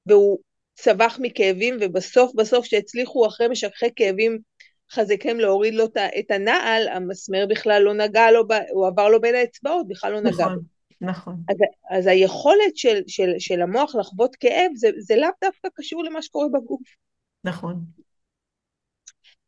והוא 0.05 0.39
צבח 0.73 1.17
מכאבים, 1.21 1.77
ובסוף 1.81 2.31
בסוף 2.35 2.65
שהצליחו 2.65 3.27
אחרי 3.27 3.47
משככי 3.47 3.89
כאבים 3.95 4.37
חזקים 4.91 5.39
להוריד 5.39 5.73
לו 5.73 5.85
את 6.19 6.31
הנעל, 6.31 6.87
המסמר 6.87 7.45
בכלל 7.49 7.81
לא 7.81 7.93
נגע 7.93 8.31
לו, 8.31 8.43
הוא 8.71 8.87
עבר 8.87 9.09
לו 9.09 9.21
בין 9.21 9.35
האצבעות, 9.35 9.87
בכלל 9.87 10.11
לא 10.11 10.21
נגע 10.21 10.31
נכון, 10.31 10.59
נכון. 11.01 11.35
אז, 11.49 11.57
אז 11.89 12.07
היכולת 12.07 12.77
של, 12.77 13.01
של, 13.07 13.29
של 13.39 13.61
המוח 13.61 13.95
לחוות 13.95 14.35
כאב, 14.35 14.71
זה, 14.75 14.89
זה 14.99 15.15
לאו 15.15 15.29
דווקא 15.43 15.67
קשור 15.73 16.03
למה 16.03 16.21
שקורה 16.21 16.47
בגוף. 16.53 16.81
נכון. 17.43 18.04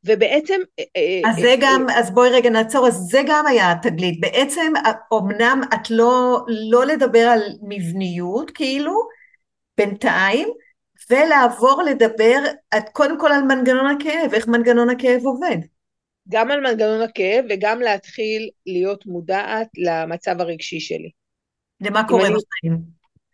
ובעצם... 0.08 0.60
אה, 0.80 0.84
אה, 0.98 1.30
אז 1.30 1.36
זה 1.36 1.50
אה, 1.50 1.56
גם, 1.62 1.86
אז 1.96 2.12
בואי 2.12 2.30
רגע 2.30 2.50
נעצור, 2.50 2.88
אז 2.88 2.94
זה 2.94 3.22
גם 3.28 3.48
היה 3.48 3.72
התגלית. 3.72 4.20
בעצם, 4.20 4.74
אמנם 5.14 5.62
את 5.74 5.90
לא, 5.90 6.40
לא 6.48 6.86
לדבר 6.86 7.20
על 7.20 7.42
מבניות, 7.62 8.52
כאילו, 8.52 8.94
בינתיים, 9.78 10.48
ולעבור 11.10 11.84
לדבר 11.84 12.40
את, 12.78 12.90
קודם 12.94 13.20
כל 13.20 13.32
על 13.32 13.42
מנגנון 13.42 13.86
הכאב, 13.86 14.34
איך 14.34 14.48
מנגנון 14.48 14.90
הכאב 14.90 15.26
עובד. 15.26 15.58
גם 16.30 16.52
על 16.52 16.60
מנגנון 16.62 17.02
הכאב 17.02 17.46
וגם 17.50 17.80
להתחיל 17.80 18.50
להיות 18.66 19.06
מודעת 19.06 19.68
למצב 19.78 20.42
הרגשי 20.42 20.80
שלי. 20.80 21.10
למה 21.82 22.08
קורה 22.08 22.24
בחיים? 22.24 22.82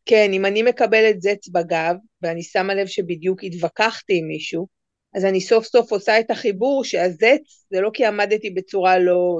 כן, 0.05 0.33
אם 0.33 0.45
אני 0.45 0.63
מקבלת 0.63 1.21
זץ 1.21 1.49
בגב, 1.49 1.95
ואני 2.21 2.43
שמה 2.43 2.73
לב 2.73 2.87
שבדיוק 2.87 3.43
התווכחתי 3.43 4.17
עם 4.17 4.27
מישהו, 4.27 4.67
אז 5.15 5.25
אני 5.25 5.41
סוף 5.41 5.65
סוף 5.65 5.91
עושה 5.91 6.19
את 6.19 6.31
החיבור 6.31 6.83
שהזץ 6.83 7.65
זה 7.71 7.81
לא 7.81 7.89
כי 7.93 8.05
עמדתי 8.05 8.49
בצורה 8.49 8.99
לא 8.99 9.39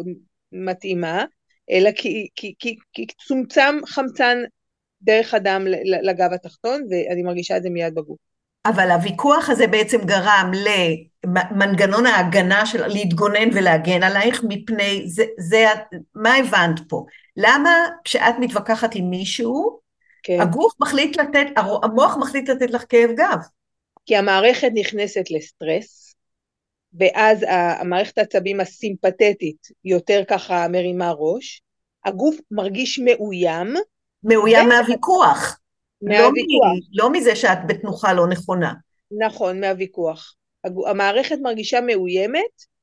מתאימה, 0.51 1.25
אלא 1.71 1.91
כי, 1.91 2.27
כי, 2.35 2.53
כי, 2.59 2.75
כי 2.93 3.05
צומצם 3.27 3.75
חמצן 3.85 4.37
דרך 5.01 5.33
הדם 5.33 5.65
לגב 6.03 6.33
התחתון, 6.33 6.83
ואני 6.89 7.23
מרגישה 7.23 7.57
את 7.57 7.63
זה 7.63 7.69
מיד 7.69 7.95
בגוף. 7.95 8.17
אבל 8.65 8.91
הוויכוח 8.91 9.49
הזה 9.49 9.67
בעצם 9.67 9.97
גרם 10.05 10.51
למנגנון 11.25 12.05
ההגנה 12.05 12.65
של 12.65 12.87
להתגונן 12.87 13.49
ולהגן 13.53 14.03
עלייך 14.03 14.43
מפני, 14.47 15.03
זה, 15.07 15.23
זה, 15.37 15.65
מה 16.15 16.35
הבנת 16.35 16.79
פה? 16.89 17.05
למה 17.37 17.69
כשאת 18.03 18.35
מתווכחת 18.39 18.95
עם 18.95 19.09
מישהו, 19.09 19.79
כן. 20.23 20.41
הגוף 20.41 20.73
מחליט 20.79 21.17
לתת, 21.17 21.45
המוח 21.83 22.17
מחליט 22.17 22.49
לתת 22.49 22.71
לך 22.71 22.83
כאב 22.89 23.09
גב? 23.17 23.39
כי 24.05 24.15
המערכת 24.15 24.69
נכנסת 24.73 25.31
לסטרס, 25.31 26.15
ואז 26.93 27.45
המערכת 27.47 28.17
העצבים 28.17 28.59
הסימפתטית 28.59 29.67
יותר 29.85 30.21
ככה 30.27 30.67
מרימה 30.67 31.11
ראש, 31.11 31.61
הגוף 32.05 32.35
מרגיש 32.51 32.99
מאוים, 32.99 33.73
מאוים 34.23 34.69
מהוויכוח. 34.69 35.59
מהוויכוח. 36.01 36.65
לא, 36.91 37.03
לא 37.03 37.11
מזה 37.11 37.35
שאת 37.35 37.57
בתנוחה 37.67 38.13
לא 38.13 38.27
נכונה. 38.27 38.73
נכון, 39.25 39.59
מהוויכוח. 39.59 40.35
המערכת 40.87 41.37
מרגישה 41.41 41.81
מאוימת, 41.81 42.73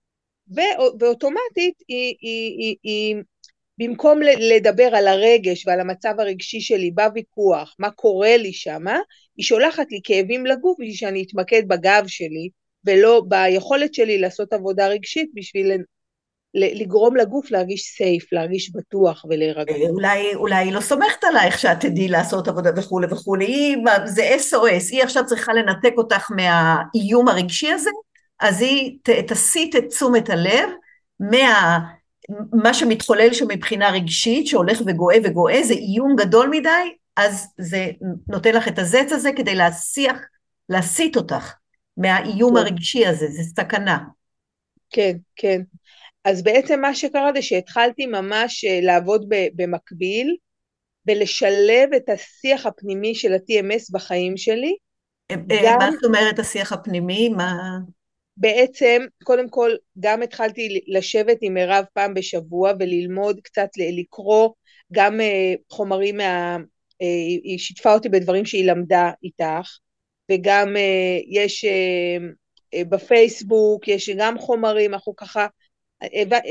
ואוטומטית 1.00 1.75
היא, 1.89 2.15
היא, 2.21 2.59
היא, 2.59 2.77
היא, 2.83 3.17
במקום 3.79 4.21
לדבר 4.23 4.95
על 4.95 5.09
הרגש 5.09 5.67
ועל 5.67 5.81
המצב 5.81 6.15
הרגשי 6.19 6.61
שלי 6.61 6.91
בוויכוח, 6.91 7.77
מה 7.79 7.91
קורה 7.91 8.37
לי 8.37 8.53
שמה, 8.53 8.99
היא 9.40 9.44
שולחת 9.44 9.87
לי 9.90 10.00
כאבים 10.04 10.47
לגוף 10.47 10.76
בשביל 10.80 10.94
שאני 10.94 11.25
אתמקד 11.28 11.62
בגב 11.68 12.04
שלי, 12.06 12.49
ולא 12.85 13.23
ביכולת 13.28 13.94
שלי 13.94 14.18
לעשות 14.18 14.52
עבודה 14.52 14.88
רגשית 14.88 15.30
בשביל 15.35 15.73
לגרום 16.54 17.16
לגוף 17.16 17.50
להרגיש 17.50 17.82
סייף, 17.82 18.32
להרגיש 18.32 18.73
בטוח 18.73 19.25
ולהירגע. 19.28 19.75
אה, 19.75 19.88
אולי, 19.90 20.35
אולי 20.35 20.56
היא 20.56 20.73
לא 20.73 20.80
סומכת 20.80 21.25
עלייך 21.25 21.59
שאת 21.59 21.80
תדעי 21.80 22.09
לעשות 22.09 22.49
עבודה 22.49 22.70
וכולי 22.76 23.06
וכולי, 23.11 23.44
היא, 23.44 23.76
זה 24.04 24.37
SOS, 24.50 24.92
היא 24.92 25.02
עכשיו 25.02 25.26
צריכה 25.26 25.52
לנתק 25.52 25.92
אותך 25.97 26.30
מהאיום 26.30 27.28
הרגשי 27.28 27.70
הזה, 27.70 27.90
אז 28.40 28.61
היא 28.61 28.99
תסיט 29.26 29.76
את 29.76 29.85
תשומת 29.88 30.30
הלב 30.30 30.68
מה... 31.20 31.78
מה 32.52 32.75
שמתחולל 32.75 33.32
שם 33.32 33.47
מבחינה 33.49 33.90
רגשית, 33.90 34.47
שהולך 34.47 34.80
וגואה 34.87 35.16
וגואה, 35.25 35.62
זה 35.62 35.75
איום 35.75 36.16
גדול 36.16 36.49
מדי, 36.50 36.68
אז 37.17 37.47
זה 37.59 37.90
נותן 38.29 38.55
לך 38.55 38.69
את 38.69 38.79
הזץ 38.79 39.12
הזה 39.12 39.31
כדי 39.37 39.55
להסיח, 39.55 40.17
להסיט 40.69 41.17
אותך 41.17 41.55
מהאיום 41.97 42.55
כן. 42.55 42.57
הרגשי 42.57 43.07
הזה, 43.07 43.26
זה 43.26 43.43
סכנה. 43.43 43.99
כן, 44.90 45.17
כן. 45.37 45.61
אז 46.25 46.43
בעצם 46.43 46.81
מה 46.81 46.95
שקרה 46.95 47.31
זה 47.35 47.43
שהתחלתי 47.43 48.07
ממש 48.07 48.64
אה, 48.64 48.81
לעבוד 48.83 49.26
במקביל, 49.55 50.37
ולשלב 51.07 51.88
את 51.97 52.09
השיח 52.09 52.67
הפנימי 52.67 53.14
של 53.14 53.33
ה-TMS 53.33 53.93
בחיים 53.93 54.37
שלי, 54.37 54.76
גם, 55.33 55.79
מה 55.79 55.90
זאת 55.93 56.05
אומרת 56.05 56.38
השיח 56.38 56.73
הפנימי? 56.73 57.29
מה... 57.29 57.79
בעצם, 58.37 59.02
קודם 59.25 59.49
כל, 59.49 59.71
גם 60.00 60.23
התחלתי 60.23 60.81
לשבת 60.87 61.37
עם 61.40 61.55
מירב 61.55 61.85
פעם 61.93 62.14
בשבוע 62.14 62.73
וללמוד 62.81 63.40
קצת, 63.43 63.69
לקרוא 63.99 64.49
גם 64.93 65.21
חומרים 65.71 66.17
מה... 66.17 66.57
היא 67.45 67.59
שיתפה 67.59 67.95
אותי 67.95 68.09
בדברים 68.09 68.45
שהיא 68.45 68.71
למדה 68.71 69.11
איתך, 69.23 69.78
וגם 70.33 70.76
יש 71.28 71.64
בפייסבוק, 72.75 73.88
יש 73.88 74.11
גם 74.19 74.38
חומרים, 74.38 74.95
אנחנו 74.95 75.16
ככה, 75.16 75.47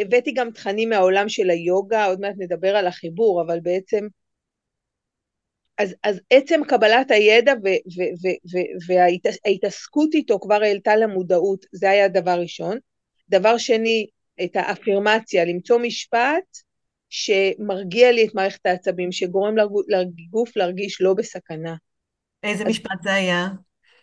הבאתי 0.02 0.32
גם 0.32 0.52
תכנים 0.52 0.90
מהעולם 0.90 1.30
של 1.30 1.50
היוגה, 1.50 2.06
עוד 2.06 2.20
מעט 2.20 2.36
נדבר 2.38 2.76
על 2.76 2.88
החיבור, 2.88 3.42
אבל 3.42 3.60
בעצם, 3.60 4.08
אז, 5.78 5.96
אז 6.04 6.22
עצם 6.30 6.62
קבלת 6.68 7.12
הידע 7.12 7.54
וההתעסקות 8.88 10.14
איתו 10.14 10.40
כבר 10.40 10.64
העלתה 10.64 10.96
למודעות, 10.96 11.66
זה 11.72 11.90
היה 11.90 12.08
דבר 12.08 12.40
ראשון. 12.42 12.78
דבר 13.30 13.58
שני, 13.58 14.08
את 14.44 14.56
האפירמציה, 14.56 15.46
למצוא 15.46 15.80
משפט 15.80 16.58
שמרגיע 17.10 18.12
לי 18.12 18.26
את 18.26 18.36
מערכת 18.36 18.66
העצבים, 18.66 19.12
שגורם 19.12 19.56
לגוף 19.88 20.58
להרגיש 20.58 21.02
לא 21.02 21.14
בסכנה. 21.14 21.76
איזה 22.44 22.64
אז, 22.64 22.70
משפט 22.70 23.04
זה 23.04 23.14
היה? 23.14 23.48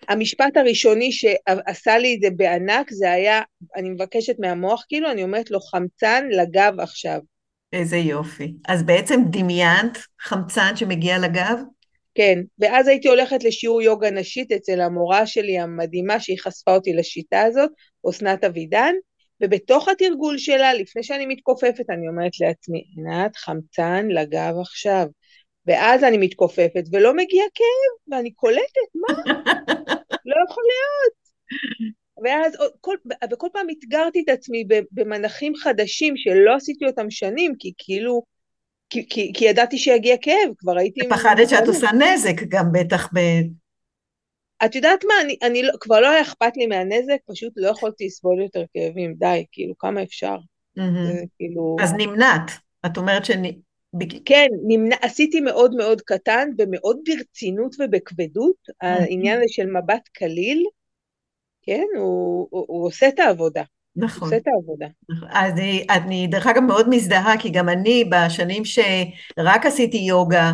המשפט 0.09 0.57
הראשוני 0.57 1.13
שעשה 1.13 1.99
לי 1.99 2.15
את 2.15 2.21
זה 2.21 2.31
בענק, 2.37 2.91
זה 2.91 3.11
היה, 3.13 3.41
אני 3.77 3.91
מבקשת 3.91 4.35
מהמוח, 4.39 4.85
כאילו, 4.89 5.11
אני 5.11 5.23
אומרת 5.23 5.51
לו, 5.51 5.61
חמצן 5.61 6.29
לגב 6.31 6.81
עכשיו. 6.81 7.21
איזה 7.73 7.97
יופי. 7.97 8.55
אז 8.69 8.83
בעצם 8.83 9.21
דמיינת 9.31 9.99
חמצן 10.21 10.77
שמגיע 10.77 11.19
לגב? 11.19 11.59
כן, 12.15 12.39
ואז 12.59 12.89
הייתי 12.89 13.09
הולכת 13.09 13.45
לשיעור 13.45 13.83
יוגה 13.83 14.11
נשית 14.11 14.53
אצל 14.53 14.81
המורה 14.81 15.27
שלי 15.27 15.59
המדהימה, 15.59 16.21
שהיא 16.21 16.39
חשפה 16.41 16.75
אותי 16.75 16.93
לשיטה 16.93 17.43
הזאת, 17.43 17.71
אסנת 18.11 18.45
אבידן, 18.45 18.95
ובתוך 19.41 19.89
התרגול 19.89 20.39
שלה, 20.39 20.75
לפני 20.75 21.03
שאני 21.03 21.27
מתכופפת, 21.27 21.91
אני 21.91 22.09
אומרת 22.09 22.33
לעצמי, 22.41 22.85
עינת, 22.97 23.37
חמצן 23.37 24.09
לגב 24.09 24.55
עכשיו. 24.61 25.07
ואז 25.67 26.05
אני 26.05 26.19
מתכופפת 26.19 26.85
ולא 26.93 27.17
מגיע 27.17 27.45
כאב, 27.55 28.13
ואני 28.13 28.33
קולטת, 28.33 28.91
מה? 28.95 29.15
לא 30.31 30.37
יכול 30.49 30.65
להיות. 30.69 31.27
ואז 32.25 32.57
כל, 32.81 32.97
וכל 33.33 33.47
פעם 33.53 33.67
אתגרתי 33.79 34.23
את 34.25 34.29
עצמי 34.29 34.65
במנחים 34.93 35.53
חדשים 35.57 36.17
שלא 36.17 36.57
עשיתי 36.57 36.87
אותם 36.87 37.11
שנים, 37.11 37.53
כי 37.59 37.73
כאילו, 37.79 38.23
כי, 38.91 39.09
כי, 39.09 39.33
כי 39.35 39.45
ידעתי 39.45 39.79
שיגיע 39.79 40.17
כאב, 40.21 40.51
כבר 40.59 40.79
הייתי... 40.79 41.09
פחדת 41.09 41.49
שאת 41.49 41.67
עושה 41.67 41.89
נזק 41.93 42.43
גם 42.49 42.65
בטח 42.73 43.09
ב... 43.15 43.19
את 44.65 44.75
יודעת 44.75 45.05
מה, 45.05 45.15
אני, 45.25 45.37
אני 45.43 45.63
לא, 45.63 45.73
כבר 45.81 46.01
לא 46.01 46.11
היה 46.11 46.23
אכפת 46.23 46.57
לי 46.57 46.67
מהנזק, 46.67 47.17
פשוט 47.27 47.53
לא 47.57 47.69
יכולתי 47.69 48.07
לסבול 48.07 48.43
יותר 48.43 48.65
כאבים, 48.75 49.15
די, 49.19 49.45
כאילו, 49.53 49.79
כמה 49.79 50.03
אפשר. 50.03 50.37
Mm-hmm. 50.37 51.13
זה, 51.13 51.25
כאילו... 51.37 51.77
אז 51.83 51.93
נמנעת, 51.93 52.51
את 52.87 52.97
אומרת 52.97 53.25
שאני... 53.25 53.59
כן, 54.25 54.47
נמנע, 54.67 54.97
עשיתי 55.03 55.41
מאוד 55.41 55.75
מאוד 55.75 56.01
קטן 56.01 56.49
ומאוד 56.59 56.99
ברצינות 57.05 57.77
ובכבדות, 57.79 58.57
mm-hmm. 58.69 58.87
העניין 58.87 59.37
הזה 59.37 59.47
של 59.49 59.67
מבט 59.67 60.09
קליל, 60.13 60.65
כן, 61.63 61.85
הוא, 61.97 62.49
הוא, 62.51 62.65
הוא 62.69 62.87
עושה 62.87 63.09
את 63.09 63.19
העבודה. 63.19 63.63
נכון. 63.97 64.29
עושה 64.29 64.37
את 64.37 64.47
העבודה. 64.47 64.87
נכון. 65.09 65.29
אני, 65.29 65.87
אני 65.91 66.27
דרך 66.27 66.47
אגב 66.47 66.63
מאוד 66.63 66.89
מזדהה, 66.89 67.41
כי 67.41 67.51
גם 67.51 67.69
אני 67.69 68.05
בשנים 68.05 68.63
שרק 68.65 69.67
עשיתי 69.67 69.97
יוגה, 69.97 70.53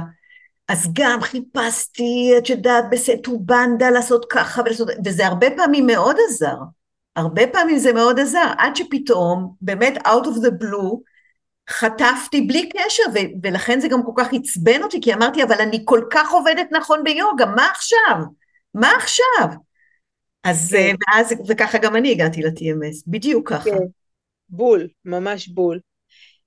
אז 0.72 0.88
גם 0.92 1.20
חיפשתי, 1.20 2.34
את 2.38 2.48
יודעת, 2.48 2.84
בסטו 2.90 3.38
בנדה 3.38 3.90
לעשות 3.90 4.26
ככה 4.30 4.62
ולעשות, 4.62 4.88
וזה 5.04 5.26
הרבה 5.26 5.46
פעמים 5.56 5.86
מאוד 5.86 6.16
עזר. 6.28 6.56
הרבה 7.16 7.42
פעמים 7.46 7.78
זה 7.78 7.92
מאוד 7.92 8.20
עזר, 8.20 8.52
עד 8.58 8.76
שפתאום, 8.76 9.54
באמת 9.60 9.96
out 9.96 10.24
of 10.24 10.36
the 10.44 10.62
blue, 10.62 10.96
חטפתי 11.70 12.40
בלי 12.40 12.68
קשר, 12.68 13.02
ו- 13.14 13.32
ולכן 13.42 13.80
זה 13.80 13.88
גם 13.88 14.02
כל 14.02 14.12
כך 14.16 14.28
עצבן 14.32 14.82
אותי, 14.82 15.00
כי 15.00 15.14
אמרתי, 15.14 15.42
אבל 15.42 15.60
אני 15.60 15.82
כל 15.84 16.00
כך 16.10 16.32
עובדת 16.32 16.66
נכון 16.70 17.04
ביוגה, 17.04 17.46
מה 17.46 17.66
עכשיו? 17.66 18.24
מה 18.74 18.92
עכשיו? 18.96 19.48
אז 20.44 20.68
כן. 20.70 20.94
ואז, 21.08 21.34
וככה 21.48 21.78
גם 21.78 21.96
אני 21.96 22.10
הגעתי 22.10 22.42
ל-TMS, 22.42 23.04
בדיוק 23.06 23.48
ככה. 23.48 23.64
כן, 23.64 23.78
בול, 24.48 24.88
ממש 25.04 25.48
בול. 25.48 25.78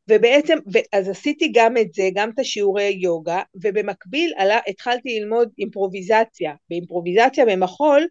ובעצם, 0.10 0.58
אז 0.94 1.10
עשיתי 1.10 1.52
גם 1.54 1.78
את 1.78 1.94
זה, 1.94 2.04
גם 2.14 2.30
את 2.30 2.40
השיעורי 2.40 2.98
יוגה, 3.02 3.42
ובמקביל 3.56 4.34
עלה, 4.38 4.60
התחלתי 4.68 5.20
ללמוד 5.20 5.50
אימפרוביזציה. 5.60 6.54
באימפרוביזציה 6.70 7.46
במחול, 7.46 8.08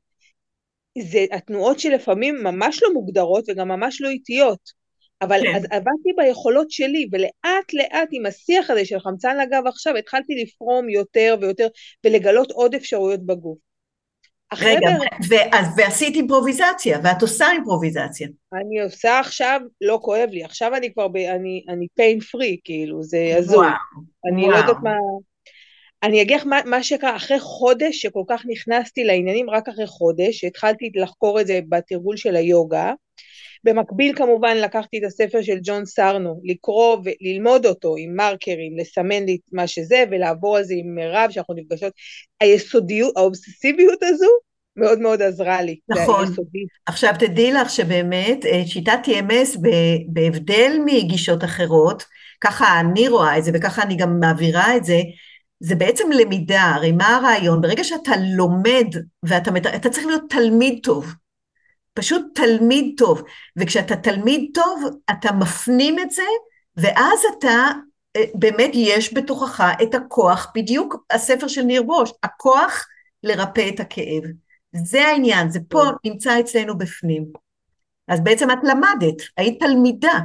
זה 0.99 1.25
התנועות 1.33 1.81
שלפעמים 1.81 2.35
ממש 2.43 2.83
לא 2.83 2.95
מוגדרות 2.95 3.45
וגם 3.49 3.69
ממש 3.69 4.01
לא 4.01 4.09
איטיות. 4.09 4.85
אבל 5.23 5.41
כן. 5.43 5.55
אז 5.57 5.65
עבדתי 5.65 6.13
ביכולות 6.17 6.71
שלי, 6.71 7.09
ולאט 7.13 7.73
לאט 7.73 8.09
עם 8.13 8.27
השיח 8.27 8.71
הזה 8.71 8.85
של 8.85 9.01
חמצן 9.01 9.37
לגב 9.39 9.63
עכשיו, 9.67 9.97
התחלתי 9.97 10.35
לפרום 10.35 10.89
יותר 10.89 11.37
ויותר, 11.41 11.67
ולגלות 12.05 12.51
עוד 12.51 12.75
אפשרויות 12.75 13.27
בגוף. 13.27 13.59
רגע, 14.61 14.89
ואז, 15.29 15.67
ועשית 15.77 16.15
אימפרוביזציה, 16.15 16.99
ואת 17.05 17.23
עושה 17.23 17.53
אימפרוביזציה. 17.53 18.29
אני 18.53 18.81
עושה 18.81 19.21
עכשיו, 19.21 19.61
לא 19.81 19.99
כואב 20.03 20.29
לי, 20.31 20.45
עכשיו 20.45 20.75
אני 20.75 20.93
כבר, 20.93 21.09
ב, 21.09 21.17
אני, 21.17 21.65
אני 21.69 21.87
pain 22.01 22.23
free, 22.23 22.57
כאילו, 22.65 23.03
זה 23.03 23.35
הזוי. 23.39 23.67
אני 24.33 24.43
וואו. 24.43 24.53
לא 24.53 24.57
יודעת 24.57 24.77
מה... 24.83 24.95
אני 26.03 26.23
אגיד 26.23 26.37
לך 26.37 26.47
מה, 26.47 26.61
מה 26.67 26.83
שקרה, 26.83 27.17
אחרי 27.17 27.41
חודש 27.41 28.03
שכל 28.03 28.23
כך 28.29 28.43
נכנסתי 28.49 29.05
לעניינים, 29.05 29.51
רק 29.51 29.69
אחרי 29.69 29.87
חודש, 29.87 30.45
התחלתי 30.45 30.91
לחקור 30.95 31.41
את 31.41 31.47
זה 31.47 31.61
בתרגול 31.69 32.17
של 32.17 32.37
היוגה, 32.37 32.93
במקביל 33.65 34.17
כמובן 34.17 34.57
לקחתי 34.57 34.99
את 34.99 35.05
הספר 35.05 35.43
של 35.43 35.59
ג'ון 35.63 35.85
סרנו, 35.85 36.41
לקרוא 36.45 36.97
וללמוד 37.05 37.67
אותו 37.67 37.95
עם 37.99 38.17
מרקרים, 38.17 38.79
לסמן 38.79 39.25
לי 39.25 39.35
את 39.35 39.53
מה 39.53 39.67
שזה 39.67 40.05
ולעבור 40.11 40.57
על 40.57 40.65
זה 40.65 40.75
עם 40.77 40.95
מירב 40.95 41.31
שאנחנו 41.31 41.55
נפגשות. 41.55 41.93
היסודיות, 42.41 43.17
האובססיביות 43.17 44.03
הזו 44.03 44.29
מאוד 44.77 44.99
מאוד 44.99 45.23
עזרה 45.23 45.63
לי. 45.63 45.79
נכון. 45.89 46.25
עכשיו 46.87 47.13
תדעי 47.19 47.53
לך 47.53 47.71
שבאמת 47.71 48.47
אה, 48.47 48.63
שיטת 48.67 48.99
TMS 49.05 49.59
בהבדל 50.09 50.73
מגישות 50.85 51.45
אחרות, 51.45 52.05
ככה 52.41 52.81
אני 52.81 53.09
רואה 53.09 53.39
את 53.39 53.45
זה 53.45 53.51
וככה 53.55 53.83
אני 53.83 53.97
גם 53.97 54.21
מעבירה 54.21 54.77
את 54.77 54.85
זה, 54.85 54.99
זה 55.61 55.75
בעצם 55.75 56.05
למידה, 56.13 56.63
הרי 56.63 56.93
מה 56.93 57.17
הרעיון? 57.17 57.61
ברגע 57.61 57.85
שאתה 57.85 58.13
לומד 58.37 58.87
ואתה 59.23 59.91
צריך 59.91 60.07
להיות 60.07 60.23
תלמיד 60.29 60.79
טוב, 60.83 61.15
פשוט 61.95 62.23
תלמיד 62.35 62.95
טוב, 62.97 63.23
וכשאתה 63.57 63.97
תלמיד 63.97 64.51
טוב, 64.55 64.83
אתה 65.11 65.33
מפנים 65.33 65.99
את 65.99 66.11
זה, 66.11 66.23
ואז 66.77 67.21
אתה, 67.39 67.69
אה, 68.17 68.25
באמת 68.35 68.71
יש 68.75 69.15
בתוכך 69.15 69.65
את 69.83 69.95
הכוח, 69.95 70.53
בדיוק 70.55 71.05
הספר 71.11 71.49
של 71.49 71.63
ניר 71.63 71.83
ברוש, 71.83 72.11
הכוח 72.23 72.87
לרפא 73.23 73.69
את 73.75 73.81
הכאב. 73.81 74.23
זה 74.73 75.05
העניין, 75.05 75.51
זה 75.51 75.59
פה 75.69 75.83
נמצא 76.05 76.41
אצלנו 76.41 76.79
בפנים. 76.79 77.25
אז 78.09 78.21
בעצם 78.21 78.51
את 78.51 78.59
למדת, 78.63 79.23
היית 79.37 79.61
תלמידה. 79.61 80.19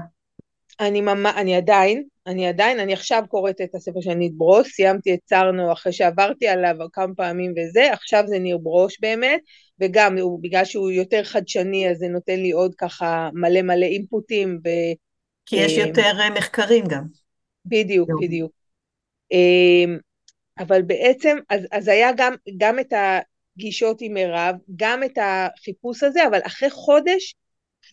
אני, 0.79 1.01
ממש, 1.01 1.33
אני 1.35 1.55
עדיין, 1.55 2.03
אני 2.27 2.47
עדיין, 2.47 2.79
אני 2.79 2.93
עכשיו 2.93 3.23
קוראת 3.29 3.61
את 3.61 3.75
הספר 3.75 4.01
של 4.01 4.13
ניר 4.13 4.31
ברוש, 4.33 4.67
סיימתי 4.67 5.13
את 5.13 5.19
צרנו 5.25 5.73
אחרי 5.73 5.93
שעברתי 5.93 6.47
עליו 6.47 6.75
כמה 6.93 7.15
פעמים 7.15 7.53
וזה, 7.57 7.93
עכשיו 7.93 8.23
זה 8.27 8.39
ניר 8.39 8.57
ברוש 8.57 8.99
באמת, 8.99 9.41
וגם 9.79 10.17
הוא, 10.17 10.39
בגלל 10.43 10.65
שהוא 10.65 10.91
יותר 10.91 11.23
חדשני 11.23 11.89
אז 11.89 11.97
זה 11.97 12.07
נותן 12.07 12.39
לי 12.39 12.51
עוד 12.51 12.75
ככה 12.75 13.29
מלא 13.33 13.61
מלא 13.61 13.85
אינפוטים. 13.85 14.59
ו, 14.65 14.69
כי 15.45 15.55
יש 15.55 15.77
אה, 15.77 15.87
יותר 15.87 16.11
אה, 16.19 16.29
מחקרים 16.29 16.85
גם. 16.87 17.03
בדיוק, 17.65 18.09
יום. 18.09 18.19
בדיוק. 18.21 18.51
אה, 19.31 19.95
אבל 20.59 20.81
בעצם, 20.81 21.37
אז, 21.49 21.61
אז 21.71 21.87
היה 21.87 22.11
גם, 22.17 22.33
גם 22.57 22.79
את 22.79 22.93
הפגישות 22.93 24.01
עם 24.01 24.13
מירב, 24.13 24.55
גם 24.75 25.03
את 25.03 25.17
החיפוש 25.21 26.03
הזה, 26.03 26.27
אבל 26.27 26.39
אחרי 26.43 26.69
חודש, 26.69 27.35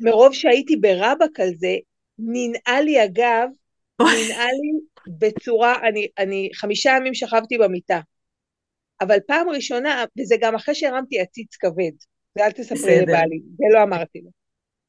מרוב 0.00 0.34
שהייתי 0.34 0.76
ברבק 0.76 1.40
על 1.40 1.50
זה, 1.54 1.76
ננעל 2.18 2.84
לי 2.84 3.00
הגב, 3.00 3.48
ננעל 4.00 4.54
לי 4.62 4.80
בצורה, 5.18 5.88
אני, 5.88 6.08
אני 6.18 6.50
חמישה 6.54 6.90
ימים 6.96 7.14
שכבתי 7.14 7.58
במיטה. 7.58 8.00
אבל 9.00 9.18
פעם 9.26 9.48
ראשונה, 9.48 10.04
וזה 10.20 10.36
גם 10.40 10.54
אחרי 10.54 10.74
שהרמתי 10.74 11.20
עציץ 11.20 11.56
כבד, 11.56 11.92
ואל 12.36 12.50
תספרי 12.50 13.00
לבעלי, 13.00 13.40
זה 13.56 13.64
לא 13.74 13.82
אמרתי 13.82 14.20
לו. 14.20 14.30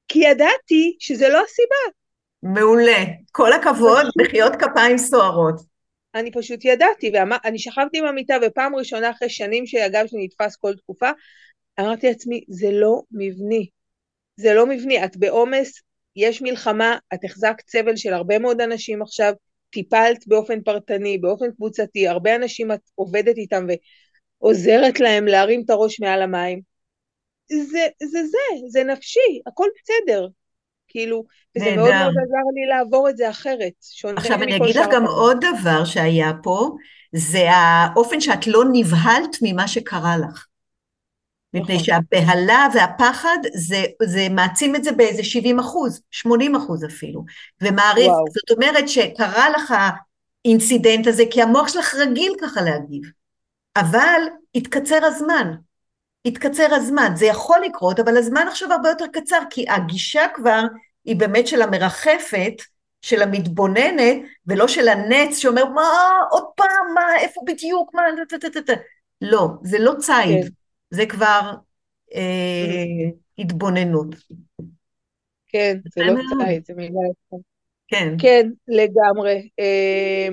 כי 0.08 0.20
ידעתי 0.20 0.96
שזה 1.00 1.30
לא 1.30 1.44
הסיבה. 1.44 1.98
מעולה. 2.44 3.04
כל 3.32 3.54
הכבוד, 3.54 4.06
מחיאות 4.22 4.54
כפיים 4.56 4.98
סוערות. 4.98 5.56
אני 6.16 6.32
פשוט 6.32 6.66
ידעתי, 6.66 7.12
ואני 7.14 7.60
שכבתי 7.60 7.98
עם 7.98 8.06
המיטה, 8.06 8.38
ופעם 8.48 8.76
ראשונה 8.76 9.12
אחרי 9.12 9.30
שנים 9.30 9.66
שהגב 9.66 10.08
שלי 10.08 10.26
נתפס 10.26 10.56
כל 10.56 10.76
תקופה, 10.76 11.10
אמרתי 11.80 12.08
לעצמי, 12.08 12.44
זה 12.50 12.72
לא 12.72 13.02
מבני. 13.12 13.70
זה 14.36 14.54
לא 14.54 14.66
מבני, 14.66 15.06
את 15.06 15.18
בעומס, 15.18 15.82
יש 16.18 16.42
מלחמה, 16.42 16.98
את 17.14 17.20
החזקת 17.24 17.70
סבל 17.70 17.96
של 17.96 18.14
הרבה 18.14 18.40
מאוד 18.40 18.62
אנשים 18.62 19.02
עכשיו, 19.02 19.34
טיפלת 19.70 20.28
באופן 20.28 20.62
פרטני, 20.62 21.18
באופן 21.18 21.52
קבוצתי, 21.52 22.08
הרבה 22.08 22.36
אנשים 22.36 22.72
את 22.72 22.80
עובדת 22.96 23.38
איתם, 23.38 23.66
עוזרת 24.38 25.00
להם 25.00 25.26
להרים 25.26 25.62
את 25.66 25.70
הראש 25.70 26.00
מעל 26.00 26.22
המים. 26.22 26.62
זה 27.50 27.88
זה, 28.04 28.20
זה, 28.24 28.68
זה 28.70 28.84
נפשי, 28.84 29.42
הכל 29.48 29.68
בסדר. 29.76 30.28
כאילו, 30.88 31.24
וזה 31.58 31.76
מאוד 31.76 31.90
מאוד 31.90 32.14
עזר 32.24 32.48
לי 32.56 32.66
לעבור 32.70 33.10
את 33.10 33.18
זה 33.18 33.30
אחרת. 33.30 33.74
עכשיו 34.18 34.44
אני 34.44 34.56
אגיד 34.58 34.76
לך 34.76 34.88
גם 34.94 35.06
עוד 35.06 35.38
דבר 35.38 35.86
שהיה 35.86 36.32
פה, 36.44 36.70
זה 37.16 37.50
האופן 37.50 38.22
שאת 38.22 38.48
לא 38.48 38.64
נבהלת 38.72 39.38
ממה 39.42 39.68
שקרה 39.68 40.16
לך. 40.18 40.46
מפני 41.62 41.76
נכון. 41.76 41.86
שהבהלה 41.86 42.68
והפחד 42.74 43.38
זה, 43.54 43.84
זה 44.04 44.28
מעצים 44.30 44.76
את 44.76 44.84
זה 44.84 44.92
באיזה 44.92 45.24
70 45.24 45.60
אחוז, 45.60 46.02
80 46.12 46.56
אחוז 46.56 46.86
אפילו, 46.86 47.26
ומעריך, 47.62 48.08
וואו. 48.08 48.26
זאת 48.30 48.52
אומרת 48.52 48.90
שקרה 48.90 49.50
לך 49.50 49.74
האינסידנט 50.46 51.08
הזה, 51.08 51.24
כי 51.32 51.42
המוח 51.42 51.68
שלך 51.68 51.96
רגיל 51.96 52.34
ככה 52.42 52.62
להגיב, 52.62 53.02
אבל 53.76 54.22
התקצר 54.56 55.06
הזמן, 55.06 55.52
התקצר 56.26 56.74
הזמן, 56.74 57.12
זה 57.16 57.26
יכול 57.26 57.60
לקרות, 57.66 58.00
אבל 58.00 58.18
הזמן 58.18 58.46
עכשיו 58.48 58.72
הרבה 58.72 58.90
יותר 58.90 59.06
קצר, 59.14 59.40
כי 59.50 59.66
הגישה 59.70 60.26
כבר 60.34 60.62
היא 61.06 61.16
באמת 61.16 61.48
של 61.48 61.62
המרחפת, 61.62 62.54
של 63.02 63.22
המתבוננת, 63.22 64.18
ולא 64.48 64.68
של 64.68 64.88
הנץ 64.88 65.38
שאומר, 65.38 65.66
מה, 65.66 65.92
עוד 66.32 66.44
פעם, 66.56 66.94
מה, 66.94 67.20
איפה 67.20 67.42
בדיוק, 67.48 67.94
מה, 67.94 68.02
לא, 69.22 69.48
זה 69.64 69.80
לא 69.80 69.94
ציד. 70.00 70.44
כן. 70.44 70.50
זה 70.90 71.06
כבר 71.06 71.54
אה, 72.16 73.10
התבוננות. 73.38 74.16
כן, 75.48 75.78
זה 75.96 76.02
לא 76.04 76.14
ציד, 76.46 76.66
זה 76.66 76.74
מילה 76.74 77.00
יפה. 77.12 77.38
כן. 77.88 78.16
כן, 78.20 78.50
לגמרי. 78.68 79.50
אה, 79.60 80.30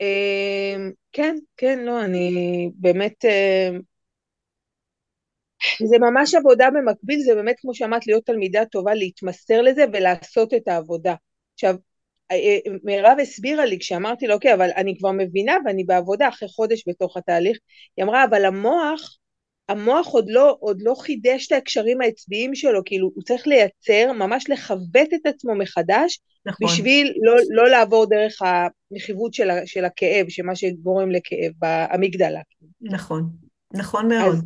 אה, 0.00 0.76
כן, 1.12 1.36
כן, 1.56 1.78
לא, 1.84 2.04
אני 2.04 2.70
באמת... 2.74 3.24
אה, 3.24 3.70
זה 5.86 5.98
ממש 5.98 6.34
עבודה 6.34 6.68
במקביל, 6.74 7.20
זה 7.20 7.34
באמת, 7.34 7.56
כמו 7.58 7.74
שאמרת, 7.74 8.06
להיות 8.06 8.26
תלמידה 8.26 8.64
טובה, 8.64 8.94
להתמסר 8.94 9.62
לזה 9.62 9.84
ולעשות 9.92 10.54
את 10.54 10.68
העבודה. 10.68 11.14
עכשיו, 11.54 11.74
אה, 12.30 12.36
אה, 12.36 12.58
מירב 12.84 13.16
הסבירה 13.22 13.64
לי 13.64 13.78
כשאמרתי 13.78 14.26
לו, 14.26 14.34
אוקיי, 14.34 14.54
אבל 14.54 14.70
אני 14.76 14.98
כבר 14.98 15.10
מבינה 15.12 15.56
ואני 15.64 15.84
בעבודה 15.84 16.28
אחרי 16.28 16.48
חודש 16.48 16.84
בתוך 16.88 17.16
התהליך, 17.16 17.58
היא 17.96 18.04
אמרה, 18.04 18.24
אבל 18.24 18.44
המוח, 18.44 19.18
המוח 19.72 20.08
עוד 20.08 20.30
לא, 20.30 20.56
עוד 20.60 20.82
לא 20.82 20.94
חידש 20.94 21.46
את 21.46 21.52
ההקשרים 21.52 22.00
העצביים 22.00 22.54
שלו, 22.54 22.80
כאילו 22.84 23.10
הוא 23.14 23.22
צריך 23.22 23.46
לייצר, 23.46 24.12
ממש 24.12 24.50
לכבט 24.50 25.08
את 25.14 25.26
עצמו 25.26 25.54
מחדש, 25.54 26.20
נכון. 26.46 26.66
בשביל 26.66 27.12
לא, 27.22 27.34
לא 27.50 27.70
לעבור 27.70 28.06
דרך 28.06 28.38
הנחיבות 28.42 29.34
של, 29.34 29.48
של 29.64 29.84
הכאב, 29.84 30.28
שמה 30.28 30.56
שגורם 30.56 31.10
לכאב 31.10 31.52
באמיגדלה. 31.58 32.40
נכון, 32.80 33.30
נכון 33.74 34.08
מאוד. 34.08 34.34
אז, 34.34 34.42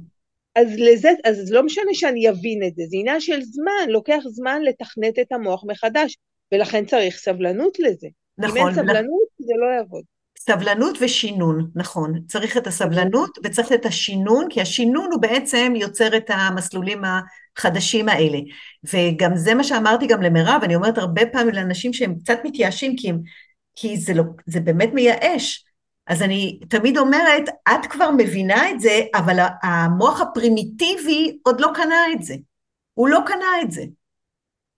אז 0.56 0.78
לזה, 0.78 1.10
אז 1.24 1.52
לא 1.52 1.62
משנה 1.62 1.90
שאני 1.92 2.30
אבין 2.30 2.62
את 2.66 2.74
זה, 2.76 2.82
זה 2.86 2.96
עניין 3.00 3.20
של 3.20 3.42
זמן, 3.42 3.88
לוקח 3.88 4.20
זמן 4.28 4.62
לתכנת 4.62 5.18
את 5.18 5.32
המוח 5.32 5.64
מחדש, 5.66 6.16
ולכן 6.52 6.84
צריך 6.84 7.16
סבלנות 7.16 7.78
לזה. 7.78 8.08
נכון. 8.38 8.58
אם 8.58 8.66
אין 8.66 8.74
סבלנות, 8.74 9.28
זה 9.38 9.52
לא 9.60 9.76
יעבוד. 9.76 10.04
סבלנות 10.46 10.98
ושינון, 11.00 11.70
נכון. 11.74 12.20
צריך 12.28 12.56
את 12.56 12.66
הסבלנות 12.66 13.38
וצריך 13.44 13.72
את 13.72 13.86
השינון, 13.86 14.46
כי 14.50 14.60
השינון 14.60 15.12
הוא 15.12 15.20
בעצם 15.20 15.72
יוצר 15.76 16.16
את 16.16 16.30
המסלולים 16.30 17.02
החדשים 17.04 18.08
האלה. 18.08 18.38
וגם 18.84 19.36
זה 19.36 19.54
מה 19.54 19.64
שאמרתי 19.64 20.06
גם 20.06 20.22
למירב, 20.22 20.60
אני 20.62 20.76
אומרת 20.76 20.98
הרבה 20.98 21.26
פעמים 21.26 21.54
לאנשים 21.54 21.92
שהם 21.92 22.14
קצת 22.18 22.38
מתייאשים, 22.44 22.96
כי, 22.96 23.10
הם, 23.10 23.20
כי 23.76 23.96
זה, 23.96 24.14
לא, 24.14 24.22
זה 24.46 24.60
באמת 24.60 24.90
מייאש. 24.94 25.64
אז 26.06 26.22
אני 26.22 26.60
תמיד 26.68 26.98
אומרת, 26.98 27.48
את 27.68 27.86
כבר 27.90 28.10
מבינה 28.16 28.70
את 28.70 28.80
זה, 28.80 29.00
אבל 29.14 29.46
המוח 29.62 30.20
הפרימיטיבי 30.20 31.38
עוד 31.42 31.60
לא 31.60 31.68
קנה 31.74 32.12
את 32.12 32.22
זה. 32.22 32.34
הוא 32.94 33.08
לא 33.08 33.20
קנה 33.26 33.62
את 33.62 33.72
זה. 33.72 33.82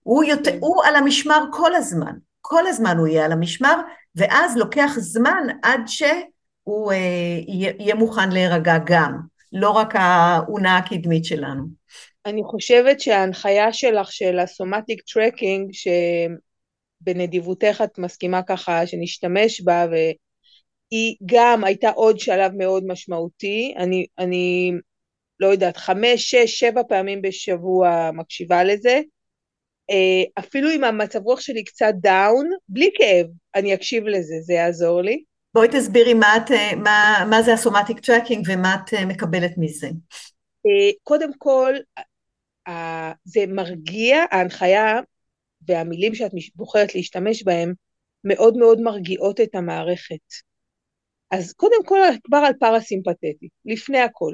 הוא, 0.03 0.23
יותר, 0.23 0.57
הוא 0.59 0.83
על 0.85 0.95
המשמר 0.95 1.43
כל 1.51 1.75
הזמן. 1.75 2.13
כל 2.41 2.67
הזמן 2.67 2.97
הוא 2.97 3.07
יהיה 3.07 3.25
על 3.25 3.31
המשמר, 3.31 3.81
ואז 4.19 4.57
לוקח 4.57 4.91
זמן 4.97 5.47
עד 5.63 5.81
שהוא 5.87 6.91
אה, 6.91 6.97
יהיה 7.47 7.95
מוכן 7.95 8.29
להירגע 8.31 8.77
גם, 8.85 9.19
לא 9.53 9.69
רק 9.69 9.93
האונה 9.93 10.77
הקדמית 10.77 11.25
שלנו. 11.25 11.63
אני 12.25 12.41
חושבת 12.43 12.99
שההנחיה 12.99 13.73
שלך 13.73 14.11
של 14.11 14.39
ה 14.39 14.47
somatic 14.47 15.01
tracking, 15.13 15.71
שבנדיבותך 17.01 17.81
את 17.83 17.99
מסכימה 17.99 18.43
ככה 18.43 18.87
שנשתמש 18.87 19.61
בה, 19.61 19.85
והיא 19.91 21.15
גם 21.25 21.63
הייתה 21.63 21.89
עוד 21.89 22.19
שלב 22.19 22.51
מאוד 22.55 22.83
משמעותי. 22.87 23.73
אני, 23.77 24.05
אני 24.17 24.71
לא 25.39 25.47
יודעת, 25.47 25.77
חמש, 25.77 26.31
שש, 26.31 26.59
שבע 26.59 26.81
פעמים 26.89 27.21
בשבוע 27.21 28.11
מקשיבה 28.13 28.63
לזה. 28.63 29.01
אה, 29.89 30.43
אפילו 30.43 30.71
אם 30.71 30.83
המצב 30.83 31.19
רוח 31.23 31.39
שלי 31.39 31.63
קצת 31.63 31.93
down, 32.01 32.49
בלי 32.69 32.89
כאב, 32.97 33.27
אני 33.55 33.73
אקשיב 33.73 34.07
לזה, 34.07 34.35
זה 34.41 34.53
יעזור 34.53 35.01
לי. 35.01 35.23
בואי 35.53 35.67
תסבירי 35.71 36.13
מה, 36.13 36.37
את, 36.37 36.51
אה, 36.51 36.75
מה, 36.75 37.25
מה 37.29 37.41
זה 37.41 37.53
ה 37.53 37.59
somatic 37.59 37.99
tracking 37.99 38.47
ומה 38.47 38.75
את 38.75 38.93
אה, 38.93 39.05
מקבלת 39.05 39.51
מזה. 39.57 39.87
קודם 41.03 41.29
כל, 41.37 41.73
זה 43.23 43.39
מרגיע, 43.47 44.25
ההנחיה 44.31 44.99
והמילים 45.67 46.15
שאת 46.15 46.31
בוחרת 46.55 46.95
להשתמש 46.95 47.43
בהם 47.43 47.73
מאוד 48.23 48.57
מאוד 48.57 48.81
מרגיעות 48.81 49.41
את 49.41 49.55
המערכת. 49.55 50.33
אז 51.31 51.53
קודם 51.53 51.85
כל 51.85 51.97
כבר 52.23 52.37
על 52.37 52.53
פרסימפטטי, 52.59 53.47
לפני 53.65 53.99
הכל. 53.99 54.33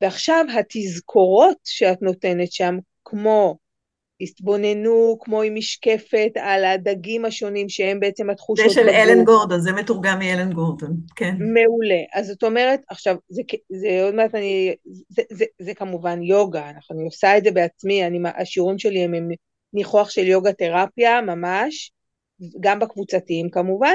ועכשיו 0.00 0.44
התזכורות 0.58 1.56
שאת 1.64 2.02
נותנת 2.02 2.52
שם, 2.52 2.78
כמו 3.04 3.56
התבוננו 4.24 5.16
כמו 5.20 5.42
עם 5.42 5.54
משקפת 5.54 6.30
על 6.36 6.64
הדגים 6.64 7.24
השונים 7.24 7.68
שהם 7.68 8.00
בעצם 8.00 8.30
התחושות. 8.30 8.68
זה 8.68 8.74
של 8.74 8.82
בגוף. 8.82 8.94
אלן 8.94 9.24
גורדון, 9.24 9.60
זה 9.60 9.72
מתורגם 9.72 10.18
מאלן 10.18 10.52
גורדון, 10.52 10.96
כן. 11.16 11.34
מעולה. 11.38 12.02
אז 12.14 12.26
זאת 12.26 12.42
אומרת, 12.42 12.80
עכשיו, 12.88 13.16
זה, 13.28 13.42
זה 13.72 14.04
עוד 14.04 14.14
מעט 14.14 14.34
אני, 14.34 14.74
זה, 14.84 15.02
זה, 15.08 15.22
זה, 15.30 15.44
זה 15.60 15.74
כמובן 15.74 16.22
יוגה, 16.22 16.70
אני 16.90 17.04
עושה 17.04 17.38
את 17.38 17.44
זה 17.44 17.50
בעצמי, 17.50 18.06
אני, 18.06 18.18
השיעורים 18.36 18.78
שלי 18.78 19.04
הם, 19.04 19.14
הם 19.14 19.28
ניחוח 19.72 20.10
של 20.10 20.26
יוגה 20.26 20.52
תרפיה, 20.52 21.20
ממש, 21.20 21.92
גם 22.60 22.78
בקבוצתיים 22.78 23.50
כמובן, 23.50 23.94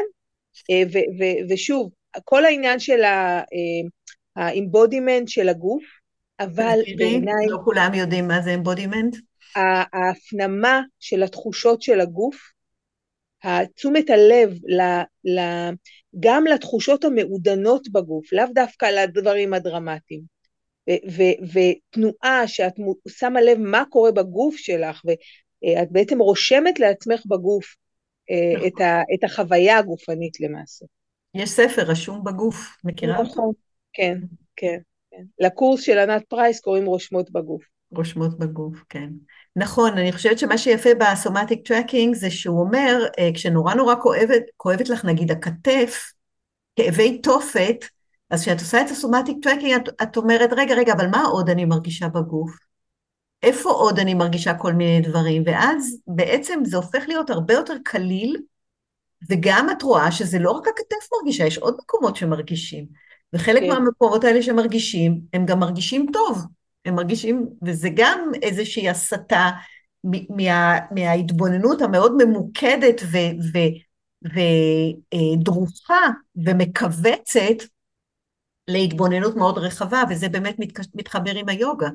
אה, 0.72 0.84
ו, 0.94 0.98
ו, 0.98 1.24
ושוב, 1.54 1.90
כל 2.24 2.46
העניין 2.46 2.80
של 2.80 3.02
ה 4.36 4.44
embodiment 4.44 5.28
של 5.28 5.50
הגוף, 5.50 5.84
אבל 6.40 6.80
בעיניי... 6.98 7.48
לא 7.48 7.58
כולם 7.64 7.94
יודעים 7.94 8.28
מה 8.28 8.42
זה 8.42 8.50
embodiment? 8.50 9.16
ההפנמה 9.56 10.82
של 11.00 11.24
התחושות 11.24 11.82
של 11.82 12.00
הגוף, 12.00 12.38
תשומת 13.76 14.10
הלב 14.10 14.54
ל, 14.68 14.82
ל, 15.26 15.40
גם 16.20 16.46
לתחושות 16.46 17.04
המעודנות 17.04 17.92
בגוף, 17.92 18.34
לאו 18.34 18.46
דווקא 18.54 18.86
לדברים 18.86 19.54
הדרמטיים. 19.54 20.22
ו, 20.90 20.94
ו, 21.12 21.22
ותנועה 21.54 22.48
שאת 22.48 22.74
שמה 23.08 23.42
לב 23.42 23.58
מה 23.58 23.84
קורה 23.90 24.12
בגוף 24.12 24.56
שלך, 24.58 25.02
ואת 25.06 25.92
בעצם 25.92 26.20
רושמת 26.20 26.80
לעצמך 26.80 27.22
בגוף 27.26 27.76
אה, 28.30 28.56
נכון. 28.56 28.68
את, 28.68 28.82
ה, 28.82 29.02
את 29.14 29.24
החוויה 29.24 29.78
הגופנית 29.78 30.40
למעשה. 30.40 30.86
יש 31.34 31.50
ספר 31.50 31.82
רשום 31.82 32.24
בגוף, 32.24 32.78
מכירה? 32.84 33.22
נכון, 33.22 33.52
כן, 33.94 34.18
כן, 34.56 34.80
כן. 35.12 35.24
לקורס 35.40 35.82
של 35.82 35.98
ענת 35.98 36.24
פרייס 36.30 36.60
קוראים 36.60 36.86
רושמות 36.86 37.32
בגוף. 37.32 37.64
רושמות 37.92 38.40
בגוף, 38.40 38.84
כן. 38.90 39.10
נכון, 39.56 39.98
אני 39.98 40.12
חושבת 40.12 40.40
שמה 40.40 40.58
שיפה 40.58 40.90
ב 41.00 41.08
somatic 41.08 41.68
tracking 41.68 42.16
זה 42.16 42.32
שהוא 42.32 42.60
אומר, 42.60 43.06
אה, 43.20 43.30
כשנורא 43.34 43.74
נורא 43.74 43.96
כואבת, 44.02 44.44
כואבת 44.58 44.90
לך 44.90 45.06
נגיד 45.06 45.32
הכתף, 45.32 46.12
כאבי 46.76 47.18
תופת, 47.18 47.86
אז 48.30 48.42
כשאת 48.42 48.60
עושה 48.60 48.82
את 48.82 48.90
ה 48.90 48.96
somatic 48.96 49.38
tracking 49.44 49.74
את, 49.74 50.02
את 50.04 50.18
אומרת, 50.18 50.50
רגע, 50.54 50.76
רגע, 50.76 50.94
אבל 50.94 51.08
מה 51.08 51.24
עוד 51.24 51.50
אני 51.50 51.66
מרגישה 51.66 52.08
בגוף? 52.08 52.52
איפה 53.44 53.70
עוד 53.70 54.00
אני 54.00 54.14
מרגישה 54.14 54.54
כל 54.54 54.74
מיני 54.74 55.02
דברים? 55.02 55.44
ואז 55.46 55.98
בעצם 56.08 56.60
זה 56.66 56.78
הופך 56.78 57.04
להיות 57.08 57.30
הרבה 57.30 57.54
יותר 57.54 57.74
קליל, 57.84 58.38
וגם 59.30 59.68
את 59.70 59.82
רואה 59.82 60.12
שזה 60.12 60.40
לא 60.40 60.52
רק 60.52 60.68
הכתף 60.68 61.08
מרגישה, 61.18 61.46
יש 61.46 61.58
עוד 61.58 61.78
מקומות 61.80 62.16
שמרגישים. 62.16 62.86
וחלק 63.34 63.62
כן. 63.62 63.70
מהמקומות 63.70 64.24
האלה 64.24 64.42
שמרגישים, 64.42 65.22
הם 65.34 65.46
גם 65.46 65.60
מרגישים 65.60 66.06
טוב. 66.14 66.46
הם 66.86 66.96
מרגישים, 66.96 67.46
וזה 67.66 67.90
גם 67.96 68.32
איזושהי 68.42 68.90
הסתה 68.90 69.50
מה, 70.04 70.80
מההתבוננות 70.92 71.82
המאוד 71.82 72.14
ממוקדת 72.18 73.02
ו, 73.12 73.18
ו, 73.54 73.60
ודרוכה 75.14 76.08
ומכווצת 76.36 77.64
להתבוננות 78.68 79.36
מאוד 79.36 79.58
רחבה, 79.58 80.04
וזה 80.10 80.30
באמת 80.30 80.56
מתחבר 80.96 81.36
עם 81.36 81.50
היוגה. 81.50 81.90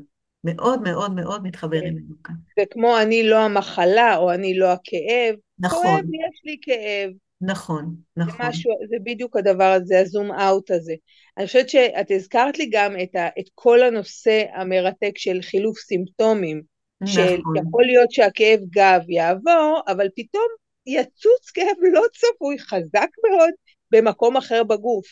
מאוד 0.45 0.83
מאוד 0.83 1.15
מאוד 1.15 1.43
מתחבר 1.43 1.77
עם 1.77 1.97
היוגה. 1.97 2.33
זה 2.59 2.63
כמו 2.71 2.99
אני 2.99 3.29
לא 3.29 3.39
המחלה, 3.39 4.17
או 4.17 4.33
אני 4.33 4.59
לא 4.59 4.73
הכאב. 4.73 5.35
נכון. 5.59 5.83
כואב, 5.83 6.05
יש 6.05 6.41
לי 6.45 6.57
כאב. 6.63 7.11
נכון, 7.41 7.95
נכון. 8.17 8.33
זה 8.33 8.49
משהו, 8.49 8.73
זה 8.89 8.97
בדיוק 9.05 9.37
הדבר 9.37 9.65
הזה, 9.65 10.01
הזום 10.01 10.33
אאוט 10.33 10.71
הזה. 10.71 10.95
אני 11.39 11.47
חושבת 11.47 11.69
שאת 11.69 12.11
הזכרת 12.11 12.59
לי 12.59 12.69
גם 12.73 12.95
את, 13.03 13.15
ה, 13.15 13.29
את 13.39 13.45
כל 13.55 13.83
הנושא 13.83 14.43
המרתק 14.55 15.13
של 15.17 15.43
חילוף 15.43 15.79
סימפטומים. 15.79 16.63
נכון. 17.01 17.15
שיכול 17.15 17.85
להיות 17.85 18.11
שהכאב 18.11 18.61
גב 18.71 19.01
יעבור, 19.09 19.81
אבל 19.89 20.09
פתאום 20.17 20.47
יצוץ 20.87 21.51
כאב 21.55 21.77
לא 21.93 22.03
צפוי, 22.13 22.59
חזק 22.59 23.09
מאוד, 23.29 23.51
במקום 23.91 24.37
אחר 24.37 24.65
בגוף. 24.65 25.07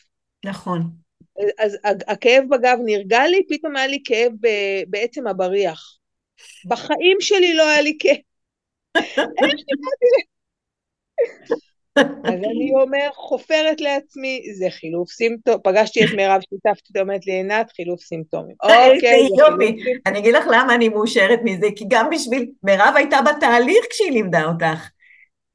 נכון. 0.44 0.90
אז 1.58 1.78
הכאב 2.06 2.44
בגב 2.50 2.78
נרגע 2.84 3.26
לי, 3.26 3.42
פתאום 3.48 3.76
היה 3.76 3.86
לי 3.86 4.02
כאב 4.04 4.32
בעצם 4.88 5.26
הבריח. 5.26 5.98
בחיים 6.66 7.16
שלי 7.20 7.54
לא 7.54 7.68
היה 7.68 7.82
לי 7.82 7.96
כאב. 8.00 8.16
איך 9.42 9.54
ל... 9.54 9.72
אז 11.98 12.34
אני 12.34 12.72
אומר, 12.82 13.08
חופרת 13.14 13.80
לעצמי, 13.80 14.42
זה 14.58 14.66
חילוף 14.70 15.10
סימפטום. 15.10 15.54
פגשתי 15.64 16.04
את 16.04 16.08
מירב, 16.16 16.40
שיתפתי, 16.40 17.00
אומרת 17.00 17.26
לי, 17.26 17.32
עינת, 17.32 17.72
חילוף 17.76 18.00
סימפטומים. 18.00 18.56
אוקיי, 18.62 19.28
יופי. 19.38 19.76
אני 20.06 20.18
אגיד 20.18 20.34
לך 20.34 20.44
למה 20.52 20.74
אני 20.74 20.88
מאושרת 20.88 21.40
מזה, 21.44 21.66
כי 21.76 21.84
גם 21.88 22.10
בשביל, 22.10 22.50
מירב 22.62 22.92
הייתה 22.96 23.18
בתהליך 23.22 23.86
כשהיא 23.90 24.10
לימדה 24.10 24.44
אותך. 24.44 24.88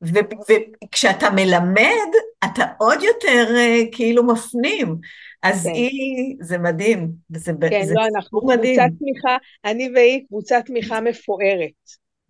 וכשאתה 0.02 1.30
מלמד, 1.30 2.10
אתה 2.46 2.64
עוד 2.78 3.04
יותר 3.04 3.48
uh, 3.56 3.96
כאילו 3.96 4.24
מפנים. 4.24 4.96
אז 5.44 5.64
כן. 5.64 5.70
היא, 5.74 6.36
זה 6.42 6.58
מדהים. 6.58 7.12
זה, 7.30 7.52
כן, 7.70 7.86
זה 7.86 7.94
לא, 7.94 8.06
אנחנו 8.16 8.42
מדהים. 8.48 8.80
קבוצת 8.80 9.00
תמיכה, 9.00 9.38
אני 9.66 9.90
והיא 9.96 10.22
קבוצת 10.28 10.62
תמיכה 10.66 11.02
מפוארת. 11.02 11.72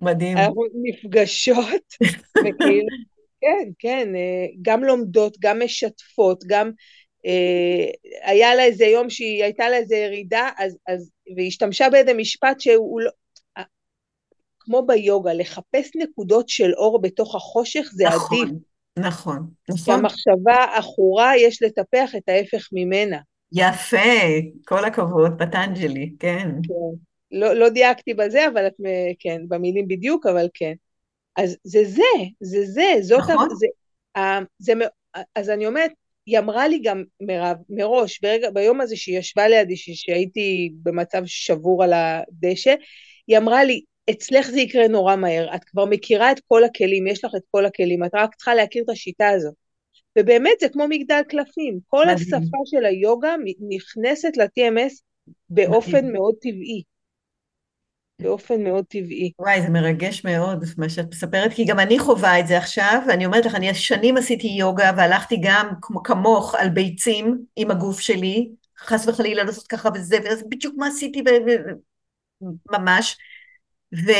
מדהים. 0.01 0.37
אנחנו 0.37 0.63
נפגשות, 0.83 1.93
וכאילו, 2.39 2.87
כן, 3.41 3.69
כן, 3.79 4.15
אה, 4.15 4.45
גם 4.61 4.83
לומדות, 4.83 5.37
גם 5.39 5.59
משתפות, 5.63 6.43
גם 6.47 6.71
אה, 7.25 7.85
היה 8.31 8.55
לה 8.55 8.63
איזה 8.63 8.85
יום 8.85 9.09
שהיא 9.09 9.43
הייתה 9.43 9.69
לה 9.69 9.77
איזה 9.77 9.95
ירידה, 9.95 10.49
אז, 10.57 10.77
אז, 10.87 11.11
והיא 11.35 11.47
השתמשה 11.47 11.89
באיזה 11.89 12.13
משפט 12.13 12.59
שהוא 12.59 13.01
לא, 13.01 13.11
כמו 14.67 14.85
ביוגה, 14.85 15.33
לחפש 15.33 15.91
נקודות 15.95 16.49
של 16.49 16.73
אור 16.73 17.01
בתוך 17.01 17.35
החושך 17.35 17.89
זה 17.93 18.03
נכון, 18.07 18.37
עדיף. 18.37 18.55
נכון, 18.97 19.49
נכון. 19.69 19.93
המחשבה 19.93 20.65
עכורה, 20.75 21.37
יש 21.37 21.61
לטפח 21.61 22.15
את 22.15 22.29
ההפך 22.29 22.69
ממנה. 22.73 23.17
יפה, 23.51 23.97
כל 24.65 24.85
הכבוד, 24.85 25.31
פטנג'לי, 25.39 26.13
כן. 26.19 26.49
כן. 26.63 26.97
לא, 27.31 27.53
לא 27.53 27.69
דייקתי 27.69 28.13
בזה, 28.13 28.47
אבל 28.47 28.67
את, 28.67 28.73
כן, 29.19 29.41
במילים 29.47 29.87
בדיוק, 29.87 30.25
אבל 30.25 30.47
כן. 30.53 30.73
אז 31.37 31.57
זה 31.63 31.83
זה, 31.85 32.03
זה 32.41 32.65
זה, 32.65 32.93
זאת, 33.01 33.19
נכון. 33.19 33.49
זה, 33.49 33.67
זה, 34.59 34.73
זה, 34.73 34.73
אז 35.35 35.49
אני 35.49 35.67
אומרת, 35.67 35.91
היא 36.25 36.39
אמרה 36.39 36.67
לי 36.67 36.79
גם, 36.83 37.03
מירב, 37.19 37.57
מראש, 37.69 38.19
ברגע, 38.21 38.49
ביום 38.49 38.81
הזה 38.81 38.95
שהיא 38.95 39.19
ישבה 39.19 39.47
לידי, 39.47 39.77
שהייתי 39.77 40.71
במצב 40.83 41.21
שבור 41.25 41.83
על 41.83 41.93
הדשא, 41.93 42.75
היא 43.27 43.37
אמרה 43.37 43.63
לי, 43.63 43.81
אצלך 44.09 44.49
זה 44.49 44.59
יקרה 44.59 44.87
נורא 44.87 45.15
מהר, 45.15 45.55
את 45.55 45.63
כבר 45.63 45.85
מכירה 45.85 46.31
את 46.31 46.39
כל 46.47 46.63
הכלים, 46.63 47.07
יש 47.07 47.25
לך 47.25 47.31
את 47.37 47.43
כל 47.51 47.65
הכלים, 47.65 48.03
את 48.03 48.11
רק 48.13 48.35
צריכה 48.35 48.55
להכיר 48.55 48.83
את 48.83 48.89
השיטה 48.89 49.29
הזאת. 49.29 49.53
ובאמת 50.19 50.59
זה 50.59 50.69
כמו 50.69 50.87
מגדל 50.89 51.21
קלפים, 51.29 51.79
כל 51.87 52.01
מדהים. 52.01 52.17
השפה 52.17 52.57
של 52.65 52.85
היוגה 52.85 53.35
נכנסת 53.69 54.37
ל-TMS 54.37 55.01
באופן 55.49 55.97
מדהים. 55.97 56.13
מאוד 56.13 56.35
טבעי. 56.41 56.83
באופן 58.19 58.63
מאוד 58.63 58.85
טבעי. 58.85 59.31
וואי, 59.39 59.61
זה 59.61 59.69
מרגש 59.69 60.25
מאוד 60.25 60.65
מה 60.77 60.89
שאת 60.89 61.05
מספרת, 61.11 61.53
כי 61.53 61.65
גם 61.65 61.79
אני 61.79 61.99
חווה 61.99 62.39
את 62.39 62.47
זה 62.47 62.57
עכשיו, 62.57 63.01
ואני 63.07 63.25
אומרת 63.25 63.45
לך, 63.45 63.55
אני 63.55 63.73
שנים 63.73 64.17
עשיתי 64.17 64.47
יוגה 64.47 64.91
והלכתי 64.97 65.37
גם 65.41 65.67
כמוך 66.03 66.55
על 66.55 66.69
ביצים 66.69 67.37
עם 67.55 67.71
הגוף 67.71 67.99
שלי, 67.99 68.49
חס 68.79 69.07
וחלילה 69.07 69.43
לעשות 69.43 69.67
ככה 69.67 69.89
וזה, 69.95 70.17
וזה 70.19 70.45
בדיוק 70.49 70.75
מה 70.77 70.87
עשיתי 70.87 71.23
ממש. 72.71 73.17
ו, 73.95 74.11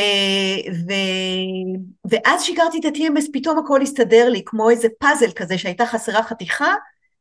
ו, 0.87 0.93
ואז 2.09 2.43
שיקרתי 2.43 2.79
את 2.79 2.85
ה-TMS, 2.85 3.29
פתאום 3.33 3.57
הכל 3.57 3.81
הסתדר 3.81 4.29
לי, 4.29 4.41
כמו 4.45 4.69
איזה 4.69 4.87
פאזל 4.99 5.31
כזה 5.31 5.57
שהייתה 5.57 5.85
חסרה 5.85 6.23
חתיכה, 6.23 6.73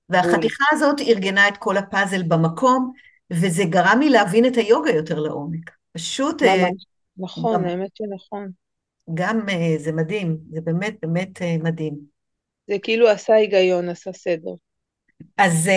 והחתיכה 0.09 0.65
הזאת 0.73 1.01
ארגנה 1.01 1.49
את 1.49 1.57
כל 1.57 1.77
הפאזל 1.77 2.23
במקום, 2.23 2.93
וזה 3.31 3.65
גרם 3.65 4.01
לי 4.01 4.11
להבין 4.11 4.47
את 4.47 4.57
היוגה 4.57 4.91
יותר 4.91 5.19
לעומק. 5.19 5.76
פשוט... 5.97 6.43
ממש, 6.43 6.53
אה, 6.53 6.69
נכון, 7.19 7.55
גם, 7.55 7.65
האמת 7.65 7.91
שנכון. 7.95 8.51
גם 9.15 9.49
אה, 9.49 9.79
זה 9.79 9.93
מדהים, 9.93 10.39
זה 10.51 10.61
באמת 10.61 10.95
באמת 11.03 11.43
אה, 11.43 11.57
מדהים. 11.63 11.95
זה 12.69 12.77
כאילו 12.83 13.09
עשה 13.09 13.35
היגיון, 13.35 13.89
עשה 13.89 14.13
סדר. 14.13 14.51
אז 15.39 15.71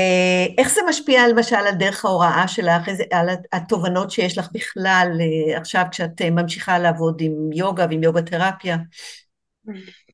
איך 0.57 0.73
זה 0.73 0.81
משפיע 0.89 1.27
למשל 1.27 1.55
על 1.55 1.75
דרך 1.75 2.05
ההוראה 2.05 2.47
שלך, 2.47 2.87
על 3.11 3.27
התובנות 3.53 4.11
שיש 4.11 4.37
לך 4.37 4.49
בכלל 4.53 5.07
עכשיו 5.55 5.83
כשאת 5.91 6.21
ממשיכה 6.21 6.79
לעבוד 6.79 7.21
עם 7.21 7.53
יוגה 7.53 7.85
ועם 7.89 8.03
יוגה 8.03 8.21
תרפיה? 8.21 8.77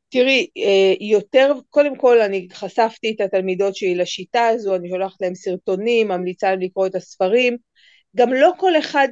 תראי, 0.10 0.48
יותר, 1.00 1.54
קודם 1.70 1.96
כל 1.98 2.22
אני 2.22 2.48
חשפתי 2.54 3.12
את 3.15 3.22
התלמידות 3.22 3.76
שלי 3.76 3.96
לשיטה 3.96 4.48
הזו, 4.48 4.76
אני 4.76 4.89
שולחת 4.89 5.22
להם 5.22 5.36
סרטונים, 5.36 6.08
ממליצה 6.08 6.50
להם 6.50 6.60
לקרוא 6.60 6.88
את 6.88 6.96
הספרים. 6.96 7.58
גם 8.15 8.34
לא 8.34 8.52
כל 8.58 8.80
אחד 8.80 9.08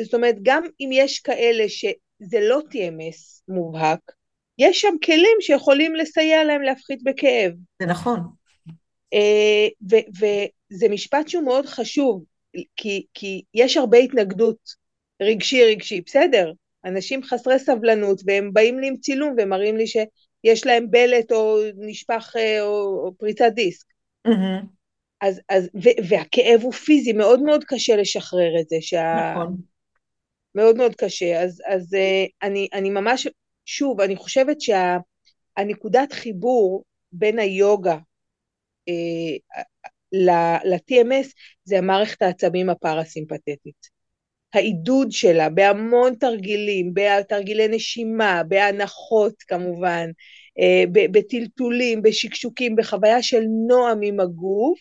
זאת 0.00 0.14
אומרת, 0.14 0.34
גם 0.42 0.62
אם 0.80 0.90
יש 0.92 1.18
כאלה 1.18 1.68
שזה 1.68 2.40
לא 2.40 2.60
TMS 2.72 3.42
מובהק, 3.48 4.00
יש 4.58 4.80
שם 4.80 4.94
כלים 5.04 5.36
שיכולים 5.40 5.94
לסייע 5.94 6.44
להם 6.44 6.62
להפחית 6.62 7.02
בכאב. 7.02 7.52
זה 7.82 7.86
נכון. 7.86 8.20
אה, 9.14 9.68
וזה 10.20 10.88
משפט 10.90 11.28
שהוא 11.28 11.44
מאוד 11.44 11.66
חשוב, 11.66 12.24
כי, 12.76 13.06
כי 13.14 13.42
יש 13.54 13.76
הרבה 13.76 13.98
התנגדות 13.98 14.58
רגשי 15.22 15.64
רגשי, 15.64 16.00
בסדר, 16.00 16.52
אנשים 16.84 17.22
חסרי 17.22 17.58
סבלנות 17.58 18.20
והם 18.26 18.52
באים 18.52 18.78
לי 18.78 18.88
עם 18.88 18.96
צילום 18.96 19.34
ומראים 19.38 19.76
לי 19.76 19.84
שיש 19.86 20.66
להם 20.66 20.90
בלט 20.90 21.32
או 21.32 21.58
נשפך 21.76 22.32
אה, 22.36 22.62
או, 22.62 23.02
או 23.04 23.12
פריצת 23.18 23.52
דיסק. 23.54 23.86
Mm-hmm. 24.28 24.66
אז, 25.20 25.40
אז, 25.48 25.70
ו, 25.74 25.88
והכאב 26.08 26.60
הוא 26.62 26.72
פיזי, 26.72 27.12
מאוד 27.12 27.42
מאוד 27.42 27.64
קשה 27.64 27.96
לשחרר 27.96 28.60
את 28.60 28.68
זה. 28.68 28.76
שה... 28.80 29.32
נכון. 29.32 29.56
מאוד 30.54 30.76
מאוד 30.76 30.94
קשה. 30.94 31.42
אז, 31.42 31.62
אז 31.66 31.94
אה, 31.94 32.24
אני, 32.42 32.68
אני 32.72 32.90
ממש, 32.90 33.28
שוב, 33.64 34.00
אני 34.00 34.16
חושבת 34.16 34.56
שהנקודת 34.60 36.10
שה, 36.10 36.16
חיבור 36.16 36.84
בין 37.12 37.38
היוגה 37.38 37.96
אה, 38.88 39.56
ל-TMS 40.12 41.32
זה 41.64 41.78
המערכת 41.78 42.22
העצבים 42.22 42.70
הפרסימפטית. 42.70 43.98
העידוד 44.54 45.12
שלה 45.12 45.48
בהמון 45.48 46.14
תרגילים, 46.14 46.90
בתרגילי 46.94 47.68
נשימה, 47.68 48.42
בהנחות 48.48 49.42
כמובן, 49.42 50.10
אה, 50.58 50.84
בטלטולים, 50.92 52.02
בשקשוקים, 52.02 52.76
בחוויה 52.76 53.22
של 53.22 53.42
נועם 53.68 53.98
עם 54.02 54.20
הגוף, 54.20 54.78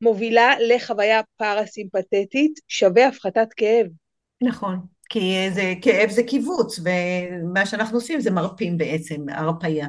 מובילה 0.00 0.54
לחוויה 0.60 1.20
פרסימפטית 1.36 2.60
שווה 2.68 3.08
הפחתת 3.08 3.48
כאב. 3.56 3.86
נכון, 4.42 4.78
כי 5.08 5.50
זה, 5.50 5.74
כאב 5.82 6.10
זה 6.10 6.22
קיבוץ, 6.22 6.80
ומה 6.84 7.66
שאנחנו 7.66 7.96
עושים 7.96 8.20
זה 8.20 8.30
מרפים 8.30 8.78
בעצם, 8.78 9.28
הרפייה. 9.28 9.86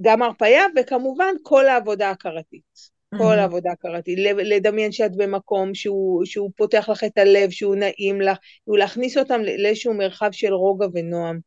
גם 0.00 0.22
הרפייה, 0.22 0.62
וכמובן 0.76 1.34
כל 1.42 1.68
העבודה 1.68 2.10
הכרתית. 2.10 2.92
כל 3.18 3.38
העבודה 3.38 3.70
הכרתית. 3.72 4.18
לדמיין 4.36 4.92
שאת 4.92 5.16
במקום 5.16 5.74
שהוא, 5.74 6.24
שהוא 6.24 6.50
פותח 6.56 6.88
לך 6.88 7.04
את 7.04 7.18
הלב, 7.18 7.50
שהוא 7.50 7.76
נעים 7.76 8.20
לך, 8.20 8.38
ולהכניס 8.68 9.18
אותם 9.18 9.40
לאיזשהו 9.40 9.94
מרחב 9.94 10.28
של 10.32 10.52
רוגע 10.52 10.86
ונועם. 10.94 11.38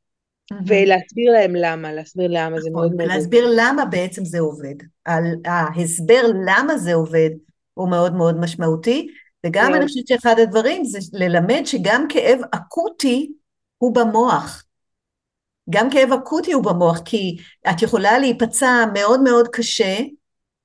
ולהסביר 0.68 1.32
להם 1.32 1.56
למה, 1.56 1.94
להסביר 1.94 2.28
למה 2.30 2.62
זה 2.62 2.70
מאוד 2.70 2.92
מאוד... 2.92 3.02
עובד. 3.02 3.16
להסביר 3.16 3.48
למה 3.58 3.86
בעצם 3.86 4.26
זה 4.26 4.40
עובד. 4.40 4.76
ההסבר 5.46 6.22
למה 6.48 6.78
זה 6.78 6.94
עובד 6.94 7.30
הוא 7.74 7.90
מאוד 7.90 8.16
מאוד 8.16 8.40
משמעותי, 8.40 9.08
וגם 9.46 9.74
אני 9.76 9.88
חושבת 9.88 10.08
שאחד 10.08 10.36
הדברים 10.40 10.86
זה 10.86 11.00
ללמד 11.14 11.62
שגם 11.66 12.06
כאב 12.10 12.40
אקוטי 12.52 13.32
הוא 13.78 13.96
במוח. 13.96 14.64
גם 15.70 15.90
כאב 15.90 16.12
אקוטי 16.12 16.54
הוא 16.54 16.64
במוח, 16.64 17.00
כי 17.06 17.38
את 17.70 17.82
יכולה 17.82 18.20
להיפצע 18.20 18.86
מאוד 18.94 19.22
מאוד 19.22 19.48
קשה 19.48 19.98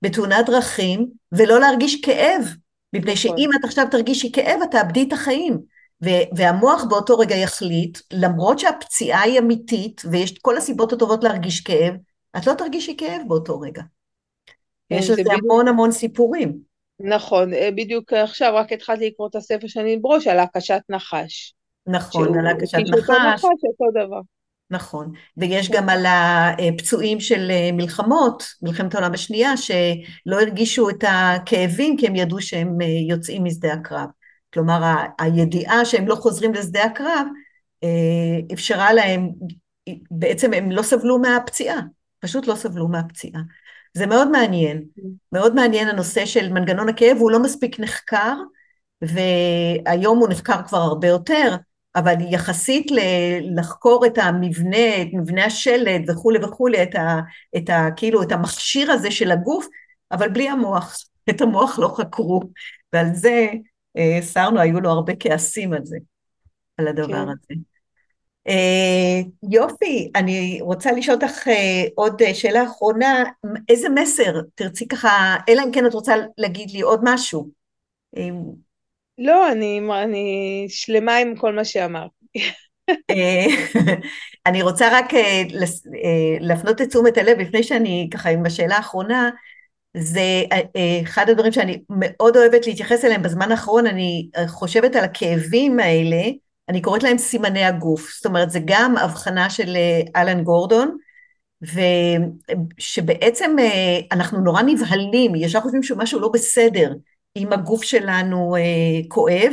בתאונת 0.03 0.47
דרכים 0.47 1.07
ולא 1.33 1.61
להרגיש 1.61 2.01
כאב, 2.01 2.43
מפני 2.93 3.12
נכון. 3.12 3.16
שאם 3.16 3.51
את 3.61 3.64
עכשיו 3.64 3.87
תרגישי 3.90 4.33
כאב, 4.33 4.61
את 4.62 4.71
תאבדי 4.71 5.03
את 5.03 5.12
החיים. 5.12 5.59
והמוח 6.37 6.85
באותו 6.85 7.19
רגע 7.19 7.37
יחליט, 7.37 7.99
למרות 8.12 8.59
שהפציעה 8.59 9.23
היא 9.23 9.38
אמיתית 9.38 10.03
ויש 10.11 10.38
כל 10.38 10.57
הסיבות 10.57 10.93
הטובות 10.93 11.25
להרגיש 11.25 11.61
כאב, 11.61 11.95
את 12.37 12.47
לא 12.47 12.55
תרגישי 12.55 12.97
כאב 12.99 13.23
באותו 13.29 13.61
רגע. 13.61 13.83
כן, 14.88 14.97
יש 14.97 15.11
לזה 15.11 15.33
המון 15.33 15.69
המון 15.69 15.93
סיפורים. 15.93 16.69
נכון, 17.00 17.54
אה, 17.54 17.68
בדיוק 17.76 18.12
עכשיו 18.12 18.54
רק 18.54 18.72
התחלתי 18.72 19.06
לקרוא 19.06 19.28
את 19.28 19.34
הספר 19.34 19.66
שאני 19.66 19.96
ברוש 19.96 20.26
על 20.26 20.38
הקשת 20.38 20.80
נחש. 20.88 21.54
נכון, 21.86 22.38
על 22.38 22.46
הקשת 22.46 22.78
נחש. 22.78 23.10
נחש 23.10 23.44
אותו 23.44 24.06
דבר. 24.06 24.20
נכון, 24.70 25.12
ויש 25.36 25.70
גם 25.70 25.88
על 25.88 26.06
הפצועים 26.06 27.20
של 27.20 27.50
אה, 27.50 27.72
מלחמות, 27.72 28.44
מלחמת 28.62 28.94
העולם 28.94 29.14
השנייה, 29.14 29.56
שלא 29.56 30.40
הרגישו 30.40 30.90
את 30.90 31.04
הכאבים 31.08 31.96
כי 31.96 32.06
הם 32.06 32.16
ידעו 32.16 32.40
שהם 32.40 32.80
אה, 32.82 32.86
יוצאים 33.08 33.44
משדה 33.44 33.72
הקרב. 33.72 34.06
כלומר, 34.54 34.94
הידיעה 35.18 35.84
שהם 35.84 36.08
לא 36.08 36.14
חוזרים 36.14 36.54
לשדה 36.54 36.84
הקרב, 36.84 37.26
אה, 37.84 37.88
אפשרה 38.52 38.92
להם, 38.92 39.28
בעצם 40.10 40.52
הם 40.52 40.70
לא 40.70 40.82
סבלו 40.82 41.18
מהפציעה, 41.18 41.80
פשוט 42.20 42.46
לא 42.46 42.54
סבלו 42.54 42.88
מהפציעה. 42.88 43.40
זה 43.94 44.07
מאוד 44.07 44.31
מעניין, 44.31 44.85
מאוד 45.33 45.55
מעניין 45.55 45.88
הנושא 45.88 46.26
של 46.26 46.53
מנגנון 46.53 46.88
הכאב, 46.88 47.16
הוא 47.16 47.31
לא 47.31 47.42
מספיק 47.42 47.81
נחקר, 47.81 48.35
והיום 49.03 50.18
הוא 50.18 50.29
נחקר 50.29 50.62
כבר 50.62 50.79
הרבה 50.79 51.09
יותר, 51.09 51.57
אבל 51.96 52.14
יחסית 52.31 52.87
לחקור 53.57 54.07
את 54.07 54.18
המבנה, 54.18 55.03
את 55.03 55.07
מבנה 55.12 55.44
השלד 55.44 56.11
וכולי 56.11 56.38
וכולי, 56.44 56.83
את 56.83 56.94
ה, 56.94 57.20
את 57.57 57.70
ה, 57.70 57.88
כאילו 57.96 58.22
את 58.22 58.33
המכשיר 58.33 58.90
הזה 58.90 59.11
של 59.11 59.31
הגוף, 59.31 59.66
אבל 60.12 60.29
בלי 60.29 60.48
המוח, 60.48 60.96
את 61.31 61.40
המוח 61.40 61.79
לא 61.79 61.94
חקרו, 61.96 62.40
ועל 62.92 63.14
זה 63.14 63.48
אה, 63.96 64.18
סרנו, 64.22 64.61
היו 64.61 64.81
לו 64.81 64.90
הרבה 64.90 65.12
כעסים 65.20 65.72
על 65.72 65.85
זה, 65.85 65.96
על 66.79 66.88
הדבר 66.88 67.24
כן. 67.24 67.29
הזה. 67.29 67.69
אה, 68.48 69.20
יופי, 69.50 70.11
אני 70.16 70.59
רוצה 70.61 70.92
לשאול 70.92 71.14
אותך 71.22 71.48
אה, 71.48 71.85
עוד 71.94 72.22
שאלה 72.33 72.64
אחרונה, 72.64 73.24
איזה 73.68 73.88
מסר 73.88 74.40
תרצי 74.55 74.88
ככה, 74.88 75.37
אלא 75.48 75.62
אם 75.62 75.72
כן 75.72 75.87
את 75.87 75.94
רוצה 75.94 76.14
להגיד 76.38 76.70
לי 76.70 76.81
עוד 76.81 77.00
משהו. 77.03 77.48
לא, 79.18 79.53
אני, 79.53 79.81
אני 80.03 80.66
שלמה 80.68 81.16
עם 81.16 81.37
כל 81.37 81.55
מה 81.55 81.64
שאמרת. 81.64 82.11
אה, 83.11 83.46
אני 84.46 84.62
רוצה 84.62 84.88
רק 84.92 85.14
אה, 85.14 85.42
אה, 86.05 86.37
להפנות 86.40 86.81
את 86.81 86.88
תשומת 86.88 87.18
הלב, 87.18 87.38
לפני 87.38 87.62
שאני 87.62 88.09
ככה 88.12 88.31
עם 88.31 88.46
השאלה 88.46 88.76
האחרונה, 88.76 89.31
זה 89.96 90.42
אחד 91.03 91.31
הדברים 91.31 91.53
שאני 91.53 91.83
מאוד 91.88 92.37
אוהבת 92.37 92.66
להתייחס 92.66 93.05
אליהם 93.05 93.22
בזמן 93.22 93.50
האחרון, 93.50 93.87
אני 93.87 94.29
חושבת 94.46 94.96
על 94.96 95.05
הכאבים 95.05 95.81
האלה, 95.81 96.22
אני 96.68 96.83
קוראת 96.83 97.03
להם 97.03 97.18
סימני 97.18 97.64
הגוף, 97.64 98.11
זאת 98.16 98.27
אומרת 98.27 98.51
זה 98.51 98.61
גם 98.64 98.96
הבחנה 98.96 99.51
של 99.51 99.77
אלן 100.16 100.44
גורדון, 100.44 100.96
ושבעצם 102.79 103.57
אנחנו 104.12 104.40
נורא 104.40 104.62
נבהלים, 104.62 105.35
ישר 105.35 105.61
חושבים 105.61 105.83
שמשהו 105.83 106.20
לא 106.20 106.29
בסדר, 106.29 106.92
אם 107.37 107.53
הגוף 107.53 107.83
שלנו 107.83 108.57
אה, 108.57 109.09
כואב, 109.09 109.53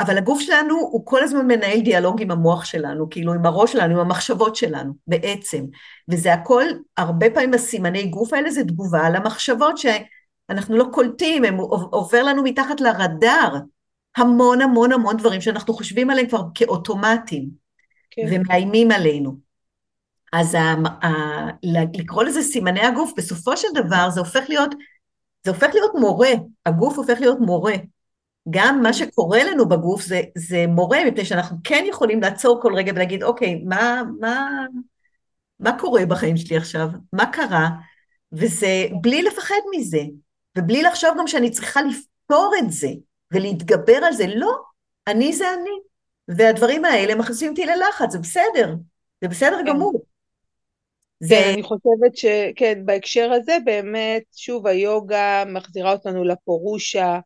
אבל 0.00 0.18
הגוף 0.18 0.40
שלנו 0.40 0.74
הוא 0.74 1.06
כל 1.06 1.22
הזמן 1.22 1.46
מנהל 1.46 1.80
דיאלוג 1.80 2.22
עם 2.22 2.30
המוח 2.30 2.64
שלנו, 2.64 3.10
כאילו 3.10 3.32
עם 3.32 3.46
הראש 3.46 3.72
שלנו, 3.72 3.94
עם 3.94 4.00
המחשבות 4.00 4.56
שלנו 4.56 4.92
בעצם. 5.06 5.64
וזה 6.08 6.32
הכל, 6.32 6.64
הרבה 6.96 7.30
פעמים 7.30 7.54
הסימני 7.54 8.06
גוף 8.06 8.32
האלה 8.32 8.50
זה 8.50 8.64
תגובה 8.64 9.06
על 9.06 9.16
המחשבות 9.16 9.78
שאנחנו 9.78 10.76
לא 10.76 10.86
קולטים, 10.92 11.44
הם 11.44 11.56
עובר 11.90 12.22
לנו 12.22 12.42
מתחת 12.42 12.80
לרדאר 12.80 13.56
המון 14.16 14.60
המון 14.60 14.92
המון 14.92 15.16
דברים 15.16 15.40
שאנחנו 15.40 15.74
חושבים 15.74 16.10
עליהם 16.10 16.28
כבר 16.28 16.42
כאוטומטיים, 16.54 17.50
כן. 18.10 18.22
ומאיימים 18.30 18.90
עלינו. 18.90 19.36
אז 20.32 20.54
ה, 20.54 20.74
ה, 21.06 21.08
לקרוא 21.94 22.24
לזה 22.24 22.42
סימני 22.42 22.80
הגוף, 22.80 23.12
בסופו 23.16 23.56
של 23.56 23.68
דבר 23.74 24.10
זה 24.10 24.20
הופך 24.20 24.44
להיות 24.48 24.74
זה 25.44 25.50
הופך 25.50 25.68
להיות 25.74 25.92
מורה, 25.94 26.30
הגוף 26.66 26.98
הופך 26.98 27.20
להיות 27.20 27.38
מורה. 27.40 27.74
גם 28.50 28.82
מה 28.82 28.92
שקורה 28.92 29.44
לנו 29.44 29.68
בגוף 29.68 30.02
זה, 30.02 30.20
זה 30.34 30.64
מורה, 30.68 30.98
מפני 31.06 31.24
שאנחנו 31.24 31.56
כן 31.64 31.84
יכולים 31.88 32.22
לעצור 32.22 32.62
כל 32.62 32.74
רגע 32.74 32.92
ולהגיד, 32.94 33.22
אוקיי, 33.22 33.62
מה, 33.64 34.02
מה, 34.20 34.48
מה 35.60 35.78
קורה 35.78 36.06
בחיים 36.06 36.36
שלי 36.36 36.56
עכשיו? 36.56 36.88
מה 37.12 37.32
קרה? 37.32 37.68
וזה 38.32 38.86
בלי 39.00 39.22
לפחד 39.22 39.54
מזה, 39.76 40.02
ובלי 40.58 40.82
לחשוב 40.82 41.10
גם 41.18 41.26
שאני 41.26 41.50
צריכה 41.50 41.80
לפתור 41.82 42.52
את 42.58 42.72
זה 42.72 42.88
ולהתגבר 43.32 43.96
על 44.06 44.12
זה. 44.12 44.26
לא, 44.26 44.52
אני 45.06 45.32
זה 45.32 45.44
אני. 45.54 45.70
והדברים 46.28 46.84
האלה 46.84 47.14
מכניסים 47.14 47.50
אותי 47.50 47.66
ללחץ, 47.66 48.12
זה 48.12 48.18
בסדר, 48.18 48.74
זה 49.20 49.28
בסדר 49.28 49.58
כן. 49.58 49.64
גמור. 49.66 50.04
זה... 51.20 51.34
כן, 51.34 51.50
אני 51.52 51.62
חושבת 51.62 52.16
שכן, 52.16 52.82
בהקשר 52.84 53.32
הזה 53.32 53.56
באמת, 53.64 54.22
שוב, 54.36 54.66
היוגה 54.66 55.44
מחזירה 55.46 55.92
אותנו 55.92 56.24
לפורושה, 56.24 57.18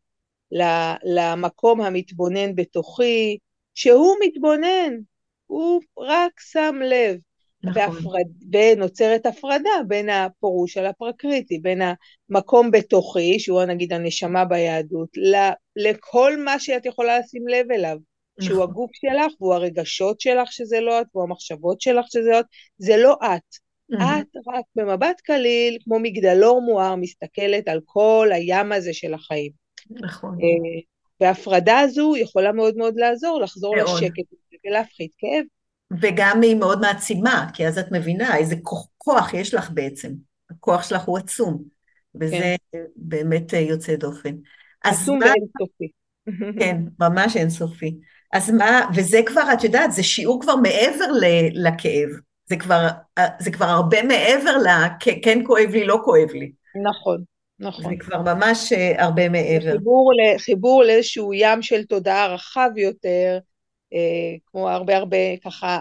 למקום 1.05 1.81
המתבונן 1.81 2.55
בתוכי, 2.55 3.39
שהוא 3.75 4.17
מתבונן, 4.25 4.93
הוא 5.47 5.81
רק 5.99 6.41
שם 6.41 6.75
לב. 6.85 7.19
נכון. 7.67 7.97
והפרד... 7.97 8.27
ונוצרת 8.53 9.27
הפרדה 9.27 9.71
בין 9.89 10.09
הפורושה 10.11 10.83
לפרקריטי, 10.83 11.59
בין 11.59 11.81
המקום 12.31 12.71
בתוכי, 12.71 13.39
שהוא 13.39 13.65
נגיד 13.65 13.93
הנשמה 13.93 14.45
ביהדות, 14.45 15.09
לכל 15.77 16.37
מה 16.37 16.59
שאת 16.59 16.87
יכולה 16.87 17.19
לשים 17.19 17.49
לב 17.49 17.73
אליו. 17.73 17.97
שהוא 18.41 18.57
נכון. 18.57 18.71
הגוף 18.71 18.91
שלך, 18.95 19.41
והוא 19.41 19.55
הרגשות 19.55 20.21
שלך 20.21 20.53
שזה 20.53 20.81
לא 20.81 21.01
את, 21.01 21.07
והוא 21.15 21.25
המחשבות 21.25 21.81
שלך 21.81 22.05
שזה 22.09 22.31
לא 22.31 22.41
את, 22.41 22.45
זה 22.79 22.97
לא 22.97 23.17
את. 23.25 23.57
את 23.95 24.37
רק 24.55 24.65
במבט 24.77 25.21
קליל, 25.21 25.79
כמו 25.85 25.99
מגדלור 25.99 26.63
מואר, 26.63 26.95
מסתכלת 26.97 27.69
על 27.69 27.81
כל 27.85 28.29
הים 28.33 28.73
הזה 28.73 28.93
של 28.93 29.15
החיים. 29.15 29.53
נכון. 29.91 30.39
אה, 30.43 30.81
וההפרדה 31.21 31.79
הזו 31.79 32.17
יכולה 32.17 32.53
מאוד 32.53 32.77
מאוד 32.77 32.95
לעזור, 32.97 33.41
לחזור 33.41 33.77
מאוד. 33.77 34.03
לשקט 34.03 34.25
ולהפחית 34.67 35.11
כאב. 35.19 35.45
וגם 36.01 36.43
היא 36.43 36.57
מאוד 36.57 36.81
מעצימה, 36.81 37.47
כי 37.55 37.67
אז 37.67 37.79
את 37.79 37.93
מבינה 37.93 38.37
איזה 38.37 38.57
כוח, 38.63 38.87
כוח 38.99 39.35
יש 39.35 39.55
לך 39.55 39.71
בעצם. 39.75 40.13
הכוח 40.51 40.83
שלך 40.83 41.03
הוא 41.03 41.19
עצום, 41.19 41.63
וזה 42.21 42.57
כן. 42.73 42.79
באמת 42.97 43.55
אה, 43.55 43.59
יוצא 43.59 43.97
דופן. 43.97 44.35
עצום 44.85 45.19
מה... 45.19 45.27
ואינסופי. 45.27 45.89
כן, 46.61 46.77
ממש 47.01 47.37
אינסופי. 47.37 47.99
אז 48.33 48.51
מה, 48.51 48.89
וזה 48.95 49.21
כבר, 49.27 49.43
את 49.53 49.65
יודעת, 49.65 49.93
זה 49.93 50.03
שיעור 50.03 50.41
כבר 50.41 50.57
מעבר 50.57 51.07
לכאב. 51.53 52.09
זה 52.49 52.57
כבר, 52.57 52.87
זה 53.39 53.51
כבר 53.51 53.67
הרבה 53.67 54.03
מעבר 54.03 54.57
לכן 54.57 55.39
כואב 55.47 55.71
לי, 55.71 55.85
לא 55.85 56.01
כואב 56.05 56.31
לי. 56.31 56.53
נכון, 56.89 57.23
נכון. 57.61 57.85
זה 57.85 57.97
כבר 57.99 58.23
ממש 58.23 58.73
אה, 58.73 59.05
הרבה 59.05 59.29
מעבר. 59.29 59.73
חיבור, 59.73 60.13
חיבור 60.39 60.85
לאיזשהו 60.85 61.33
ים 61.35 61.63
של 61.63 61.85
תודעה 61.85 62.35
רחב 62.35 62.71
יותר, 62.77 63.09
אה, 63.09 63.39
כמו 64.47 64.71
הרבה 64.71 64.97
הרבה 64.97 65.37
ככה, 65.45 65.79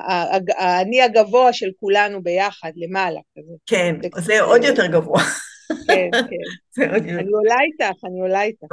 האני 0.58 1.02
הגבוה 1.02 1.54
של 1.54 1.70
כולנו 1.80 2.24
ביחד, 2.24 2.72
למעלה. 2.76 3.20
כזה. 3.38 3.54
כן, 3.66 3.96
זה, 4.18 4.42
עוד 4.42 4.64
יותר 4.64 4.86
גבוה. 4.88 5.22
כן, 5.88 6.10
כן. 6.12 6.90
אני 7.20 7.32
עולה 7.32 7.56
איתך, 7.62 8.04
אני 8.06 8.22
עולה 8.22 8.42
איתך. 8.42 8.68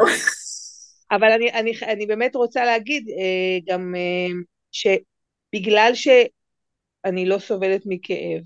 אבל 1.16 1.30
אני, 1.30 1.52
אני, 1.52 1.72
אני 1.82 2.06
באמת 2.06 2.36
רוצה 2.36 2.64
להגיד 2.64 3.08
אה, 3.08 3.72
גם 3.72 3.94
שבגלל 4.72 5.90
ש... 5.94 6.08
אני 7.04 7.26
לא 7.26 7.38
סובלת 7.38 7.82
מכאב, 7.86 8.40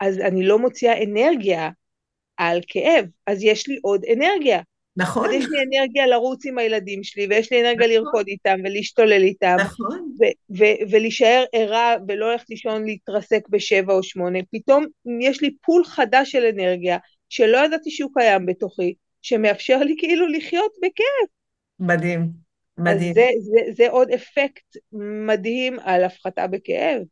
אז 0.00 0.18
אני 0.18 0.46
לא 0.46 0.58
מוציאה 0.58 1.02
אנרגיה 1.02 1.70
על 2.36 2.60
כאב, 2.66 3.06
אז 3.26 3.42
יש 3.42 3.68
לי 3.68 3.78
עוד 3.82 4.04
אנרגיה. 4.12 4.60
נכון. 4.96 5.28
אז 5.28 5.34
יש 5.34 5.46
לי 5.50 5.58
אנרגיה 5.62 6.06
לרוץ 6.06 6.46
עם 6.46 6.58
הילדים 6.58 7.02
שלי, 7.02 7.26
ויש 7.30 7.52
לי 7.52 7.60
אנרגיה 7.60 7.86
נכון. 7.86 8.04
לרקוד 8.04 8.26
איתם 8.28 8.58
ולהשתולל 8.64 9.22
איתם. 9.22 9.56
נכון. 9.60 10.12
ולהישאר 10.90 11.44
ערה 11.52 11.94
ולא 12.08 12.32
ללכת 12.32 12.50
לישון 12.50 12.84
להתרסק 12.84 13.48
בשבע 13.48 13.92
או 13.92 14.02
שמונה. 14.02 14.38
פתאום 14.52 14.84
יש 15.20 15.42
לי 15.42 15.50
פול 15.62 15.84
חדש 15.84 16.32
של 16.32 16.44
אנרגיה, 16.44 16.98
שלא 17.28 17.64
ידעתי 17.64 17.90
שהוא 17.90 18.10
קיים 18.14 18.46
בתוכי, 18.46 18.94
שמאפשר 19.22 19.78
לי 19.78 19.94
כאילו 19.98 20.28
לחיות 20.28 20.72
בכיף. 20.78 21.30
מדהים, 21.80 22.30
מדהים. 22.78 23.10
אז 23.10 23.14
זה, 23.14 23.26
זה, 23.40 23.72
זה 23.72 23.90
עוד 23.90 24.10
אפקט 24.10 24.76
מדהים 25.26 25.78
על 25.78 26.04
הפחתה 26.04 26.46
בכאב. 26.46 27.02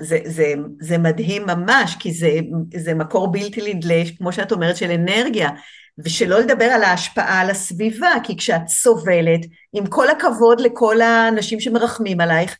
זה, 0.00 0.18
זה, 0.24 0.52
זה 0.80 0.98
מדהים 0.98 1.42
ממש, 1.46 1.96
כי 2.00 2.12
זה, 2.12 2.30
זה 2.76 2.94
מקור 2.94 3.32
בלתי 3.32 3.74
נדלה, 3.74 4.02
כמו 4.18 4.32
שאת 4.32 4.52
אומרת, 4.52 4.76
של 4.76 4.90
אנרגיה, 4.90 5.50
ושלא 5.98 6.38
לדבר 6.38 6.64
על 6.64 6.82
ההשפעה 6.82 7.40
על 7.40 7.50
הסביבה, 7.50 8.12
כי 8.22 8.36
כשאת 8.36 8.68
סובלת, 8.68 9.40
עם 9.72 9.86
כל 9.86 10.08
הכבוד 10.08 10.60
לכל 10.60 11.00
האנשים 11.00 11.60
שמרחמים 11.60 12.20
עלייך, 12.20 12.58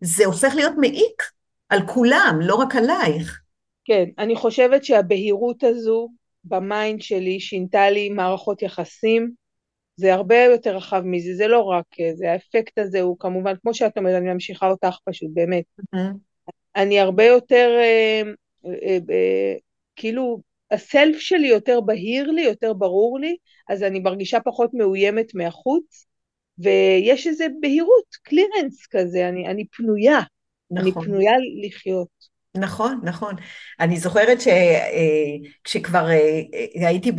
זה 0.00 0.24
הופך 0.24 0.54
להיות 0.54 0.72
מעיק 0.78 1.22
על 1.68 1.86
כולם, 1.86 2.38
לא 2.42 2.54
רק 2.54 2.76
עלייך. 2.76 3.40
כן, 3.84 4.04
אני 4.18 4.36
חושבת 4.36 4.84
שהבהירות 4.84 5.64
הזו 5.64 6.08
ב 6.44 6.56
mind 6.56 7.02
שלי 7.02 7.40
שינתה 7.40 7.90
לי 7.90 8.08
מערכות 8.08 8.62
יחסים, 8.62 9.30
זה 9.96 10.14
הרבה 10.14 10.36
יותר 10.36 10.76
רחב 10.76 11.02
מזה, 11.04 11.34
זה 11.34 11.46
לא 11.46 11.60
רק 11.60 11.84
זה, 12.14 12.32
האפקט 12.32 12.78
הזה 12.78 13.00
הוא 13.00 13.16
כמובן, 13.18 13.54
כמו 13.62 13.74
שאת 13.74 13.98
אומרת, 13.98 14.22
אני 14.22 14.32
ממשיכה 14.32 14.70
אותך 14.70 14.96
פשוט, 15.04 15.28
באמת. 15.34 15.64
Mm-hmm. 15.80 16.35
אני 16.76 17.00
הרבה 17.00 17.24
יותר, 17.24 17.70
אה, 17.78 18.22
אה, 18.66 18.98
אה, 19.10 19.54
כאילו, 19.96 20.40
הסלף 20.70 21.18
שלי 21.18 21.48
יותר 21.48 21.80
בהיר 21.80 22.30
לי, 22.30 22.42
יותר 22.42 22.72
ברור 22.72 23.18
לי, 23.20 23.36
אז 23.68 23.82
אני 23.82 24.00
מרגישה 24.00 24.40
פחות 24.40 24.70
מאוימת 24.74 25.34
מהחוץ, 25.34 26.06
ויש 26.58 27.26
איזו 27.26 27.44
בהירות, 27.60 28.16
קלירנס 28.22 28.86
כזה, 28.90 29.28
אני, 29.28 29.48
אני 29.48 29.66
פנויה, 29.66 30.20
נכון. 30.70 30.84
אני 30.84 30.92
פנויה 30.92 31.32
לחיות. 31.66 32.36
נכון, 32.56 33.00
נכון. 33.02 33.34
אני 33.80 33.96
זוכרת 33.96 34.38
שכשכבר 34.40 36.06
הייתי 36.74 37.12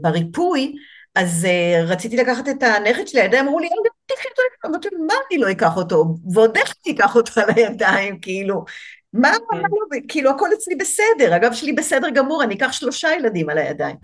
בריפוי, 0.00 0.74
אז 1.18 1.46
uh, 1.46 1.90
רציתי 1.90 2.16
לקחת 2.16 2.48
את 2.48 2.62
הנכד 2.62 3.06
שלי 3.06 3.22
לידיים, 3.22 3.46
אמרו 3.46 3.58
לי, 3.58 3.68
תקחי 4.06 4.28
אותו, 4.28 4.42
אמרתי, 4.66 4.88
מה 5.06 5.14
אני 5.30 5.40
לא 5.40 5.50
אקח 5.50 5.76
אותו? 5.76 6.04
ועוד 6.34 6.56
איך 6.56 6.74
אני 6.86 6.94
אקח 6.94 7.16
אותו 7.16 7.40
על 7.40 7.48
הידיים, 7.56 8.20
כאילו, 8.20 8.64
מה, 9.12 9.32
כן. 9.32 9.60
מה 9.60 9.68
כאילו, 10.08 10.30
הכל 10.30 10.48
אצלי 10.54 10.74
בסדר, 10.74 11.34
הגב 11.34 11.52
שלי 11.52 11.72
בסדר 11.72 12.10
גמור, 12.10 12.42
אני 12.42 12.54
אקח 12.54 12.72
שלושה 12.72 13.08
ילדים 13.18 13.50
על 13.50 13.58
הידיים. 13.58 13.96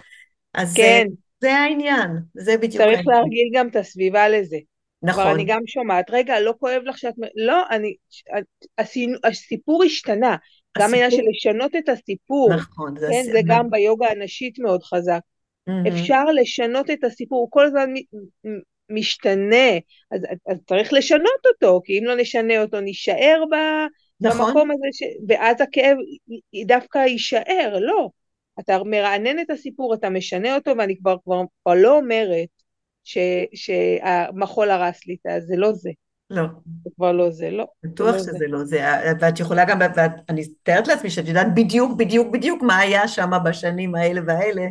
אז 0.55 0.75
כן. 0.77 1.07
uh, 1.09 1.15
זה 1.41 1.55
העניין, 1.55 2.11
זה 2.35 2.57
בדיוק 2.57 2.81
העניין. 2.81 3.05
צריך 3.05 3.17
להרגיל 3.17 3.51
גם 3.55 3.69
את 3.69 3.77
הסביבה 3.77 4.29
לזה. 4.29 4.57
נכון. 5.03 5.23
כבר 5.23 5.33
אני 5.33 5.45
גם 5.45 5.61
שומעת, 5.67 6.11
רגע, 6.11 6.41
לא 6.41 6.55
כואב 6.59 6.83
לך 6.85 6.99
שאת... 6.99 7.15
לא, 7.37 7.63
אני... 7.71 7.95
הסיפור 9.25 9.85
השתנה. 9.85 10.27
הסיפור... 10.27 10.79
גם 10.79 10.95
העניין 10.95 11.11
של 11.11 11.23
לשנות 11.31 11.77
את 11.77 11.89
הסיפור. 11.89 12.55
נכון. 12.55 12.97
זה, 12.99 13.07
כן, 13.11 13.21
הס... 13.21 13.33
זה 13.33 13.41
גם 13.47 13.71
ביוגה 13.71 14.07
הנשית 14.11 14.59
מאוד 14.59 14.83
חזק. 14.83 15.21
Mm-hmm. 15.69 15.89
אפשר 15.89 16.25
לשנות 16.25 16.91
את 16.91 17.05
הסיפור, 17.05 17.41
הוא 17.41 17.51
כל 17.51 17.67
הזמן 17.67 17.91
משתנה, 18.91 19.79
אז, 20.11 20.21
אז 20.49 20.59
צריך 20.69 20.93
לשנות 20.93 21.47
אותו, 21.55 21.81
כי 21.85 21.99
אם 21.99 22.05
לא 22.05 22.17
נשנה 22.17 22.63
אותו 22.63 22.81
נישאר 22.81 23.45
ב, 23.51 23.55
נכון. 24.21 24.47
במקום 24.47 24.71
הזה, 24.71 24.87
ש, 24.93 25.03
ואז 25.29 25.61
הכאב 25.61 25.97
דווקא 26.67 26.99
יישאר, 26.99 27.79
לא. 27.81 28.09
אתה 28.61 28.79
מרענן 28.85 29.39
את 29.39 29.51
הסיפור, 29.51 29.95
אתה 29.95 30.11
משנה 30.11 30.55
אותו, 30.55 30.73
ואני 30.79 30.97
כבר, 30.99 31.17
כבר, 31.25 31.43
כבר 31.63 31.75
לא 31.75 31.97
אומרת 31.97 32.49
ש, 33.05 33.19
שהמחול 33.55 34.71
הרס 34.71 35.07
לי, 35.07 35.17
זה 35.39 35.57
לא 35.57 35.73
זה. 35.73 35.91
לא. 36.31 36.43
זה 36.85 36.91
כבר 36.97 37.13
לא 37.13 37.31
זה, 37.31 37.51
לא. 37.51 37.67
בטוח 37.85 38.15
לא 38.15 38.19
שזה 38.19 38.33
זה. 38.33 38.47
לא 38.49 38.65
זה, 38.65 38.81
ואת 39.21 39.41
יכולה 39.41 39.65
גם, 39.65 39.79
ואני 39.97 40.41
מתארת 40.41 40.89
לעצמי 40.89 41.11
שאת 41.11 41.29
יודעת 41.29 41.55
בדיוק, 41.55 41.99
בדיוק, 41.99 42.33
בדיוק 42.33 42.63
מה 42.63 42.79
היה 42.79 43.09
שם 43.09 43.31
בשנים 43.45 43.95
האלה 43.95 44.21
והאלה, 44.27 44.63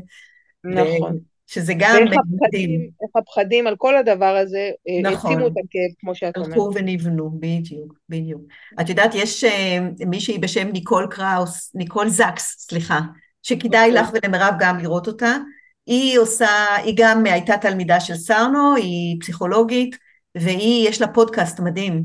נכון. 0.63 1.17
שזה 1.47 1.73
גם 1.77 2.03
מדהים. 2.29 2.81
איך 2.81 3.09
הפחדים 3.15 3.67
על 3.67 3.75
כל 3.77 3.97
הדבר 3.97 4.35
הזה 4.35 4.69
אה, 4.89 5.11
נכון. 5.11 5.31
העצימו 5.31 5.47
את 5.47 5.51
הכאב, 5.51 5.95
כמו 5.99 6.15
שאת 6.15 6.37
אומרת. 6.37 6.51
הלכו 6.51 6.71
ונבנו, 6.75 7.31
בדיוק, 7.39 7.93
בדיוק. 8.09 8.41
את 8.81 8.89
יודעת, 8.89 9.11
יש 9.15 9.43
uh, 9.43 10.05
מישהי 10.05 10.37
בשם 10.37 10.67
ניקול 10.67 11.07
קראוס, 11.11 11.71
ניקול 11.75 12.09
זקס, 12.09 12.55
סליחה, 12.59 12.99
שכדאי. 13.43 13.89
אוקיי. 13.89 14.01
לך 14.01 14.09
ולמירב 14.13 14.53
גם 14.59 14.77
לראות 14.77 15.07
אותה. 15.07 15.37
היא 15.85 16.19
עושה, 16.19 16.75
היא 16.83 16.93
גם 16.97 17.25
הייתה 17.25 17.57
תלמידה 17.57 17.99
של 17.99 18.15
סרנו, 18.15 18.75
היא 18.75 19.17
פסיכולוגית, 19.21 19.97
והיא, 20.35 20.89
יש 20.89 21.01
לה 21.01 21.07
פודקאסט 21.07 21.59
מדהים. 21.59 22.03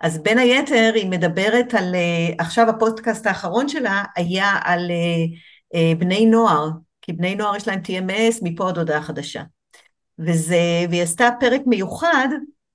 אז 0.00 0.22
בין 0.22 0.38
היתר 0.38 0.92
היא 0.94 1.10
מדברת 1.10 1.74
על, 1.74 1.94
uh, 1.94 2.34
עכשיו 2.38 2.68
הפודקאסט 2.68 3.26
האחרון 3.26 3.68
שלה 3.68 4.02
היה 4.16 4.50
על 4.64 4.90
בני 5.98 6.26
נוער, 6.26 6.68
כי 7.06 7.12
בני 7.12 7.34
נוער 7.34 7.56
יש 7.56 7.68
להם 7.68 7.80
TMS, 7.86 8.38
מפה 8.42 8.64
עוד 8.64 8.78
הודעה 8.78 9.02
חדשה. 9.02 9.42
וזה, 10.18 10.56
והיא 10.90 11.02
עשתה 11.02 11.28
פרק 11.40 11.60
מיוחד 11.66 12.28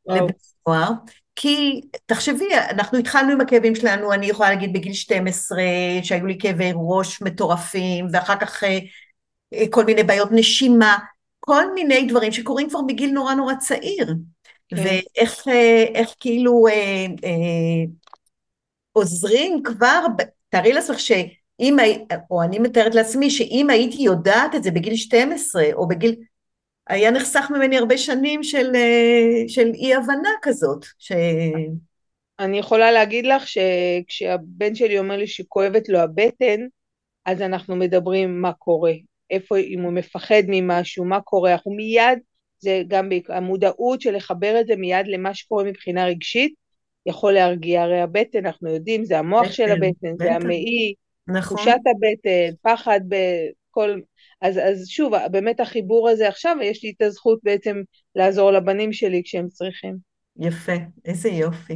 לבני 0.08 0.32
נוער, 0.68 0.92
כי 1.36 1.82
תחשבי, 2.06 2.46
אנחנו 2.70 2.98
התחלנו 2.98 3.32
עם 3.32 3.42
הכאבים 3.42 3.76
שלנו, 3.76 4.14
אני 4.14 4.26
יכולה 4.26 4.50
להגיד 4.50 4.74
בגיל 4.74 4.94
12, 4.94 5.62
שהיו 6.04 6.26
לי 6.26 6.38
כאבי 6.40 6.72
ראש 6.76 7.22
מטורפים, 7.22 8.08
ואחר 8.14 8.36
כך 8.36 8.64
אה, 8.64 8.80
אה, 9.54 9.64
כל 9.70 9.86
מיני 9.86 10.04
בעיות 10.04 10.30
נשימה, 10.32 10.98
כל 11.40 11.74
מיני 11.74 12.08
דברים 12.08 12.32
שקורים 12.32 12.70
כבר 12.70 12.82
בגיל 12.82 13.12
נורא 13.12 13.34
נורא 13.34 13.54
צעיר. 13.56 14.14
כן. 14.70 14.76
ואיך 14.76 15.48
אה, 15.48 15.84
איך 15.96 16.16
כאילו 16.20 16.68
אה, 16.68 17.06
אה, 17.24 17.84
עוזרים 18.92 19.64
כבר, 19.64 20.06
תארי 20.50 20.74
לעצמך 20.74 21.00
ש... 21.00 21.12
אם, 21.60 21.78
או 22.32 22.44
אני 22.44 22.60
מתארת 22.60 22.96
לעצמי 22.96 23.30
שאם 23.30 23.70
הייתי 23.70 24.02
יודעת 24.02 24.56
את 24.56 24.64
זה 24.64 24.72
בגיל 24.72 24.96
12 24.96 25.64
או 25.74 25.88
בגיל, 25.88 26.16
היה 26.88 27.12
נחסך 27.12 27.52
ממני 27.56 27.78
הרבה 27.78 27.98
שנים 27.98 28.44
של, 28.44 28.72
אה, 28.76 29.44
של 29.48 29.72
אי 29.74 29.96
הבנה 29.96 30.30
כזאת. 30.42 30.86
ש... 31.00 31.12
אני 32.40 32.60
יכולה 32.60 32.92
להגיד 32.92 33.26
לך 33.26 33.44
שכשהבן 33.48 34.76
שלי 34.76 35.00
אומר 35.00 35.18
לי 35.18 35.28
שכואבת 35.28 35.90
לו 35.90 36.00
הבטן, 36.00 36.62
אז 37.26 37.42
אנחנו 37.42 37.76
מדברים 37.76 38.42
מה 38.42 38.54
קורה, 38.54 38.94
איפה, 39.30 39.58
אם 39.58 39.82
הוא 39.82 39.94
מפחד 39.94 40.44
ממשהו, 40.48 41.06
מה 41.06 41.22
קורה, 41.22 41.52
אנחנו 41.54 41.72
מיד, 41.72 42.20
זה 42.60 42.82
גם 42.88 43.10
המודעות 43.30 44.02
של 44.02 44.16
לחבר 44.16 44.62
את 44.62 44.68
זה 44.68 44.76
מיד 44.76 45.08
למה 45.08 45.34
שקורה 45.34 45.64
מבחינה 45.64 46.06
רגשית, 46.06 46.54
יכול 47.06 47.34
להרגיע, 47.34 47.82
הרי 47.82 48.02
הבטן, 48.02 48.46
אנחנו 48.46 48.70
יודעים, 48.70 49.06
זה 49.06 49.20
המוח 49.20 49.42
בטן, 49.42 49.52
של 49.52 49.72
הבטן, 49.72 49.88
בטן. 50.16 50.18
זה 50.18 50.32
המעי, 50.36 50.94
נכון. 51.30 51.58
תחושת 51.58 51.78
הבטן, 51.86 52.56
פחד 52.62 53.00
בכל... 53.08 54.00
אז, 54.42 54.58
אז 54.58 54.88
שוב, 54.88 55.14
באמת 55.32 55.60
החיבור 55.60 56.10
הזה 56.10 56.28
עכשיו, 56.28 56.58
יש 56.62 56.84
לי 56.84 56.94
את 56.98 57.02
הזכות 57.02 57.40
בעצם 57.44 57.82
לעזור 58.16 58.52
לבנים 58.52 58.94
שלי 58.94 59.22
כשהם 59.26 59.48
צריכים. 59.48 59.96
יפה, 60.40 60.74
איזה 61.06 61.30
יופי. 61.30 61.76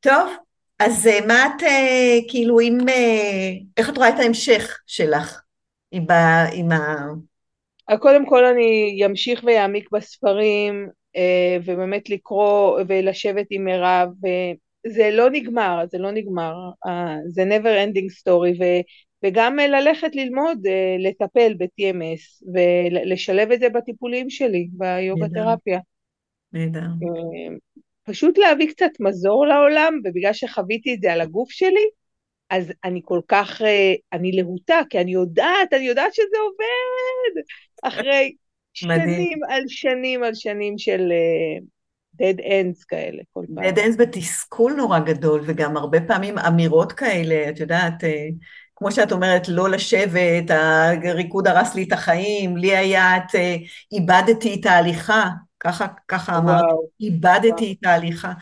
טוב, 0.00 0.30
אז 0.78 1.06
אה, 1.06 1.26
מה 1.26 1.46
את, 1.46 1.62
אה, 1.62 2.18
כאילו, 2.28 2.60
אם, 2.60 2.78
אה, 2.88 3.50
איך 3.76 3.90
את 3.90 3.96
רואה 3.96 4.08
את 4.08 4.18
ההמשך 4.18 4.78
שלך 4.86 5.42
עם, 5.90 6.10
ה, 6.10 6.46
עם 6.52 6.72
ה... 6.72 7.06
קודם 7.98 8.26
כל 8.26 8.44
אני 8.44 9.02
אמשיך 9.06 9.40
ואעמיק 9.44 9.88
בספרים, 9.92 10.88
ובאמת 11.64 12.10
לקרוא 12.10 12.80
ולשבת 12.88 13.46
עם 13.50 13.64
מירב, 13.64 14.08
זה 14.86 15.10
לא 15.10 15.30
נגמר, 15.30 15.84
זה 15.90 15.98
לא 15.98 16.10
נגמר, 16.10 16.54
uh, 16.86 16.90
זה 17.26 17.42
never 17.42 17.88
ending 17.88 18.10
story, 18.20 18.62
ו, 18.62 18.64
וגם 19.24 19.56
ללכת 19.56 20.14
ללמוד, 20.14 20.66
uh, 20.66 21.08
לטפל 21.08 21.54
ב-TMS, 21.58 22.44
ולשלב 22.54 23.52
את 23.52 23.60
זה 23.60 23.68
בטיפולים 23.68 24.30
שלי, 24.30 24.68
ביוגה 24.72 25.26
תרפיה. 25.34 25.78
נהדר. 26.52 26.86
פשוט 28.04 28.38
להביא 28.38 28.68
קצת 28.68 28.90
מזור 29.00 29.46
לעולם, 29.46 30.00
ובגלל 30.04 30.32
שחוויתי 30.32 30.94
את 30.94 31.00
זה 31.00 31.12
על 31.12 31.20
הגוף 31.20 31.50
שלי, 31.50 31.88
אז 32.50 32.72
אני 32.84 33.00
כל 33.04 33.20
כך, 33.28 33.62
אני 34.12 34.32
להוטה, 34.32 34.80
כי 34.90 35.00
אני 35.00 35.12
יודעת, 35.12 35.72
אני 35.72 35.84
יודעת 35.84 36.14
שזה 36.14 36.36
עובד, 36.42 37.42
אחרי 37.82 38.34
שנים 38.72 39.38
על 39.48 39.62
שנים 39.66 40.22
על 40.22 40.34
שנים 40.34 40.78
של... 40.78 41.12
Uh, 42.20 42.22
dead 42.22 42.40
ends 42.40 42.84
כאלה 42.88 43.22
כל 43.32 43.44
פעם. 43.54 43.64
dead 43.64 43.76
ends 43.76 43.96
בתסכול 43.98 44.72
נורא 44.72 44.98
גדול, 44.98 45.42
וגם 45.46 45.76
הרבה 45.76 46.00
פעמים 46.00 46.38
אמירות 46.38 46.92
כאלה, 46.92 47.48
את 47.48 47.60
יודעת, 47.60 48.04
אה, 48.04 48.26
כמו 48.76 48.92
שאת 48.92 49.12
אומרת, 49.12 49.48
לא 49.48 49.70
לשבת, 49.70 50.50
הריקוד 51.04 51.46
הרס 51.46 51.74
לי 51.74 51.82
את 51.82 51.92
החיים, 51.92 52.56
לי 52.56 52.76
היה 52.76 53.16
את 53.16 53.34
אה, 53.34 53.56
איבדתי 53.92 54.56
את 54.60 54.66
ההליכה, 54.66 55.28
ככה, 55.60 55.86
ככה 56.08 56.38
אמרת, 56.38 56.64
איבדתי 57.00 57.48
וואו. 57.48 57.74
את 57.80 57.86
ההליכה. 57.86 58.32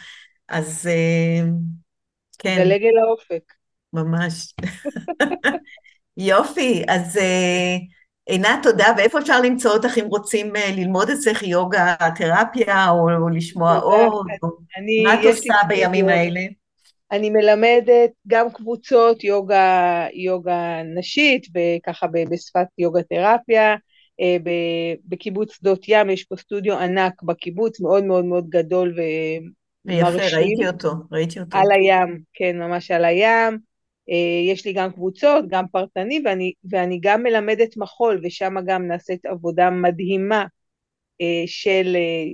אז 0.49 0.89
אה, 0.91 1.49
כן. 2.39 2.55
זה 2.57 2.65
לגל 2.65 2.99
האופק. 3.07 3.53
ממש. 3.93 4.55
יופי, 6.17 6.83
אז... 6.89 7.19
עינת, 8.29 8.59
תודה, 8.63 8.87
ואיפה 8.97 9.19
אפשר 9.19 9.41
למצוא 9.41 9.71
אותך 9.71 9.99
אם 9.99 10.07
רוצים 10.07 10.57
אה, 10.57 10.71
ללמוד 10.77 11.11
אצלך 11.11 11.43
יוגה 11.43 11.95
תרפיה, 12.17 12.91
או, 12.91 13.11
או 13.23 13.29
לשמוע 13.29 13.77
עוד, 13.79 14.13
או 14.43 14.53
מה 15.05 15.15
את 15.15 15.25
עושה 15.25 15.55
בימים 15.69 16.09
האלה? 16.09 16.41
אני 17.13 17.31
מלמדת 17.31 18.11
גם 18.27 18.51
קבוצות 18.51 19.25
יוגה, 19.25 20.07
יוגה 20.13 20.83
נשית, 20.97 21.47
וככה 21.55 22.07
בשפת 22.07 22.67
יוגה 22.79 23.03
תרפיה, 23.03 23.77
אה, 24.21 24.37
בקיבוץ 25.09 25.53
שדות 25.53 25.85
ים, 25.89 26.11
יש 26.11 26.25
פה 26.25 26.37
סטודיו 26.37 26.79
ענק 26.79 27.23
בקיבוץ, 27.23 27.81
מאוד 27.81 28.05
מאוד 28.05 28.25
מאוד 28.25 28.49
גדול 28.49 28.95
ומרשים. 28.97 30.21
יפה, 30.21 30.37
ראיתי 30.37 30.67
אותו, 30.67 30.93
ראיתי 31.13 31.41
אותו. 31.41 31.59
על 31.59 31.71
הים, 31.71 32.21
כן, 32.35 32.59
ממש 32.59 32.91
על 32.91 33.05
הים. 33.05 33.68
אה, 34.11 34.53
יש 34.53 34.65
לי 34.67 34.73
גם 34.73 34.93
קבוצות, 34.93 35.45
גם 35.49 35.65
פרטני, 35.73 36.23
ואני, 36.25 36.53
ואני 36.71 36.99
גם 37.03 37.23
מלמדת 37.23 37.77
מחול, 37.77 38.21
ושם 38.25 38.55
גם 38.67 38.87
נעשית 38.87 39.27
עבודה 39.27 39.71
מדהימה 39.71 40.45
אה, 41.21 41.43
של 41.47 41.97
אה, 41.97 42.33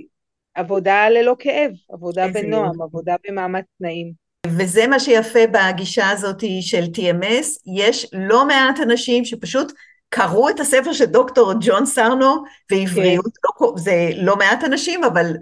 עבודה 0.54 1.08
ללא 1.08 1.36
כאב, 1.38 1.70
עבודה 1.92 2.28
בנועם, 2.28 2.64
יופי. 2.64 2.82
עבודה 2.82 3.14
במאמץ 3.28 3.64
תנאים. 3.78 4.12
וזה 4.46 4.86
מה 4.86 5.00
שיפה 5.00 5.38
בגישה 5.52 6.10
הזאת 6.10 6.44
של 6.60 6.84
TMS, 6.84 7.46
יש 7.76 8.06
לא 8.12 8.46
מעט 8.46 8.80
אנשים 8.80 9.24
שפשוט 9.24 9.72
קראו 10.08 10.48
את 10.48 10.60
הספר 10.60 10.92
של 10.92 11.04
דוקטור 11.04 11.52
ג'ון 11.60 11.86
סרנו 11.86 12.44
והבריאו, 12.70 13.22
כן. 13.22 13.30
לא, 13.60 13.72
זה 13.76 14.10
לא 14.16 14.36
מעט 14.36 14.64
אנשים, 14.64 15.04
אבל 15.04 15.32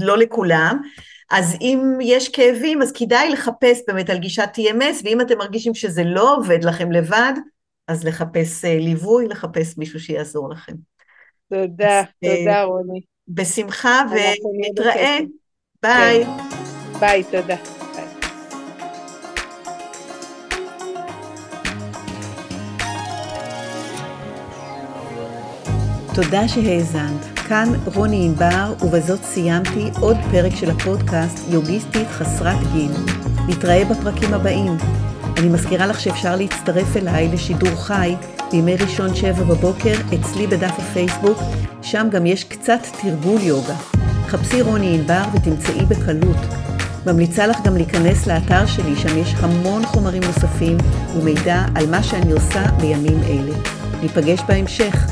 לא 0.00 0.18
לכולם, 0.18 0.82
אז 1.30 1.56
אם 1.60 1.98
יש 2.02 2.28
כאבים, 2.28 2.82
אז 2.82 2.92
כדאי 2.92 3.30
לחפש 3.30 3.80
באמת 3.88 4.10
על 4.10 4.18
גישת 4.18 4.48
TMS, 4.54 5.02
ואם 5.04 5.20
אתם 5.20 5.38
מרגישים 5.38 5.74
שזה 5.74 6.04
לא 6.04 6.36
עובד 6.36 6.64
לכם 6.64 6.92
לבד, 6.92 7.32
אז 7.88 8.04
לחפש 8.04 8.64
אה, 8.64 8.78
ליווי, 8.78 9.28
לחפש 9.28 9.78
מישהו 9.78 10.00
שיעזור 10.00 10.50
לכם. 10.50 10.72
תודה, 11.50 12.00
אז, 12.00 12.06
אה, 12.24 12.36
תודה 12.38 12.62
רוני. 12.62 13.00
בשמחה, 13.28 14.02
ונתראה. 14.10 15.18
ביי. 15.82 16.24
כן. 16.24 16.30
ביי, 17.00 17.24
תודה. 17.24 17.56
תודה 26.14 26.48
שהאזנת. 26.48 27.37
כאן 27.48 27.72
רוני 27.94 28.26
ענבר, 28.26 28.74
ובזאת 28.82 29.24
סיימתי 29.24 29.90
עוד 30.00 30.16
פרק 30.30 30.54
של 30.54 30.70
הפודקאסט 30.70 31.38
יוגיסטית 31.50 32.08
חסרת 32.08 32.72
גיל. 32.72 32.92
נתראה 33.48 33.84
בפרקים 33.84 34.34
הבאים. 34.34 34.76
אני 35.38 35.48
מזכירה 35.48 35.86
לך 35.86 36.00
שאפשר 36.00 36.36
להצטרף 36.36 36.96
אליי 36.96 37.28
לשידור 37.28 37.74
חי 37.76 38.14
בימי 38.50 38.76
ראשון 38.76 39.14
שבע 39.14 39.42
בבוקר 39.42 39.94
אצלי 40.14 40.46
בדף 40.46 40.72
הפייסבוק, 40.78 41.38
שם 41.82 42.06
גם 42.10 42.26
יש 42.26 42.44
קצת 42.44 42.80
תרגול 43.02 43.40
יוגה. 43.40 43.76
חפשי 44.26 44.62
רוני 44.62 44.94
ענבר 44.94 45.22
ותמצאי 45.34 45.86
בקלות. 45.86 46.40
ממליצה 47.06 47.46
לך 47.46 47.56
גם 47.64 47.76
להיכנס 47.76 48.26
לאתר 48.26 48.66
שלי, 48.66 48.96
שם 48.96 49.18
יש 49.18 49.34
המון 49.38 49.86
חומרים 49.86 50.22
נוספים 50.22 50.76
ומידע 51.16 51.64
על 51.74 51.90
מה 51.90 52.02
שאני 52.02 52.32
עושה 52.32 52.62
בימים 52.80 53.20
אלה. 53.22 53.54
ניפגש 54.02 54.40
בהמשך. 54.48 55.10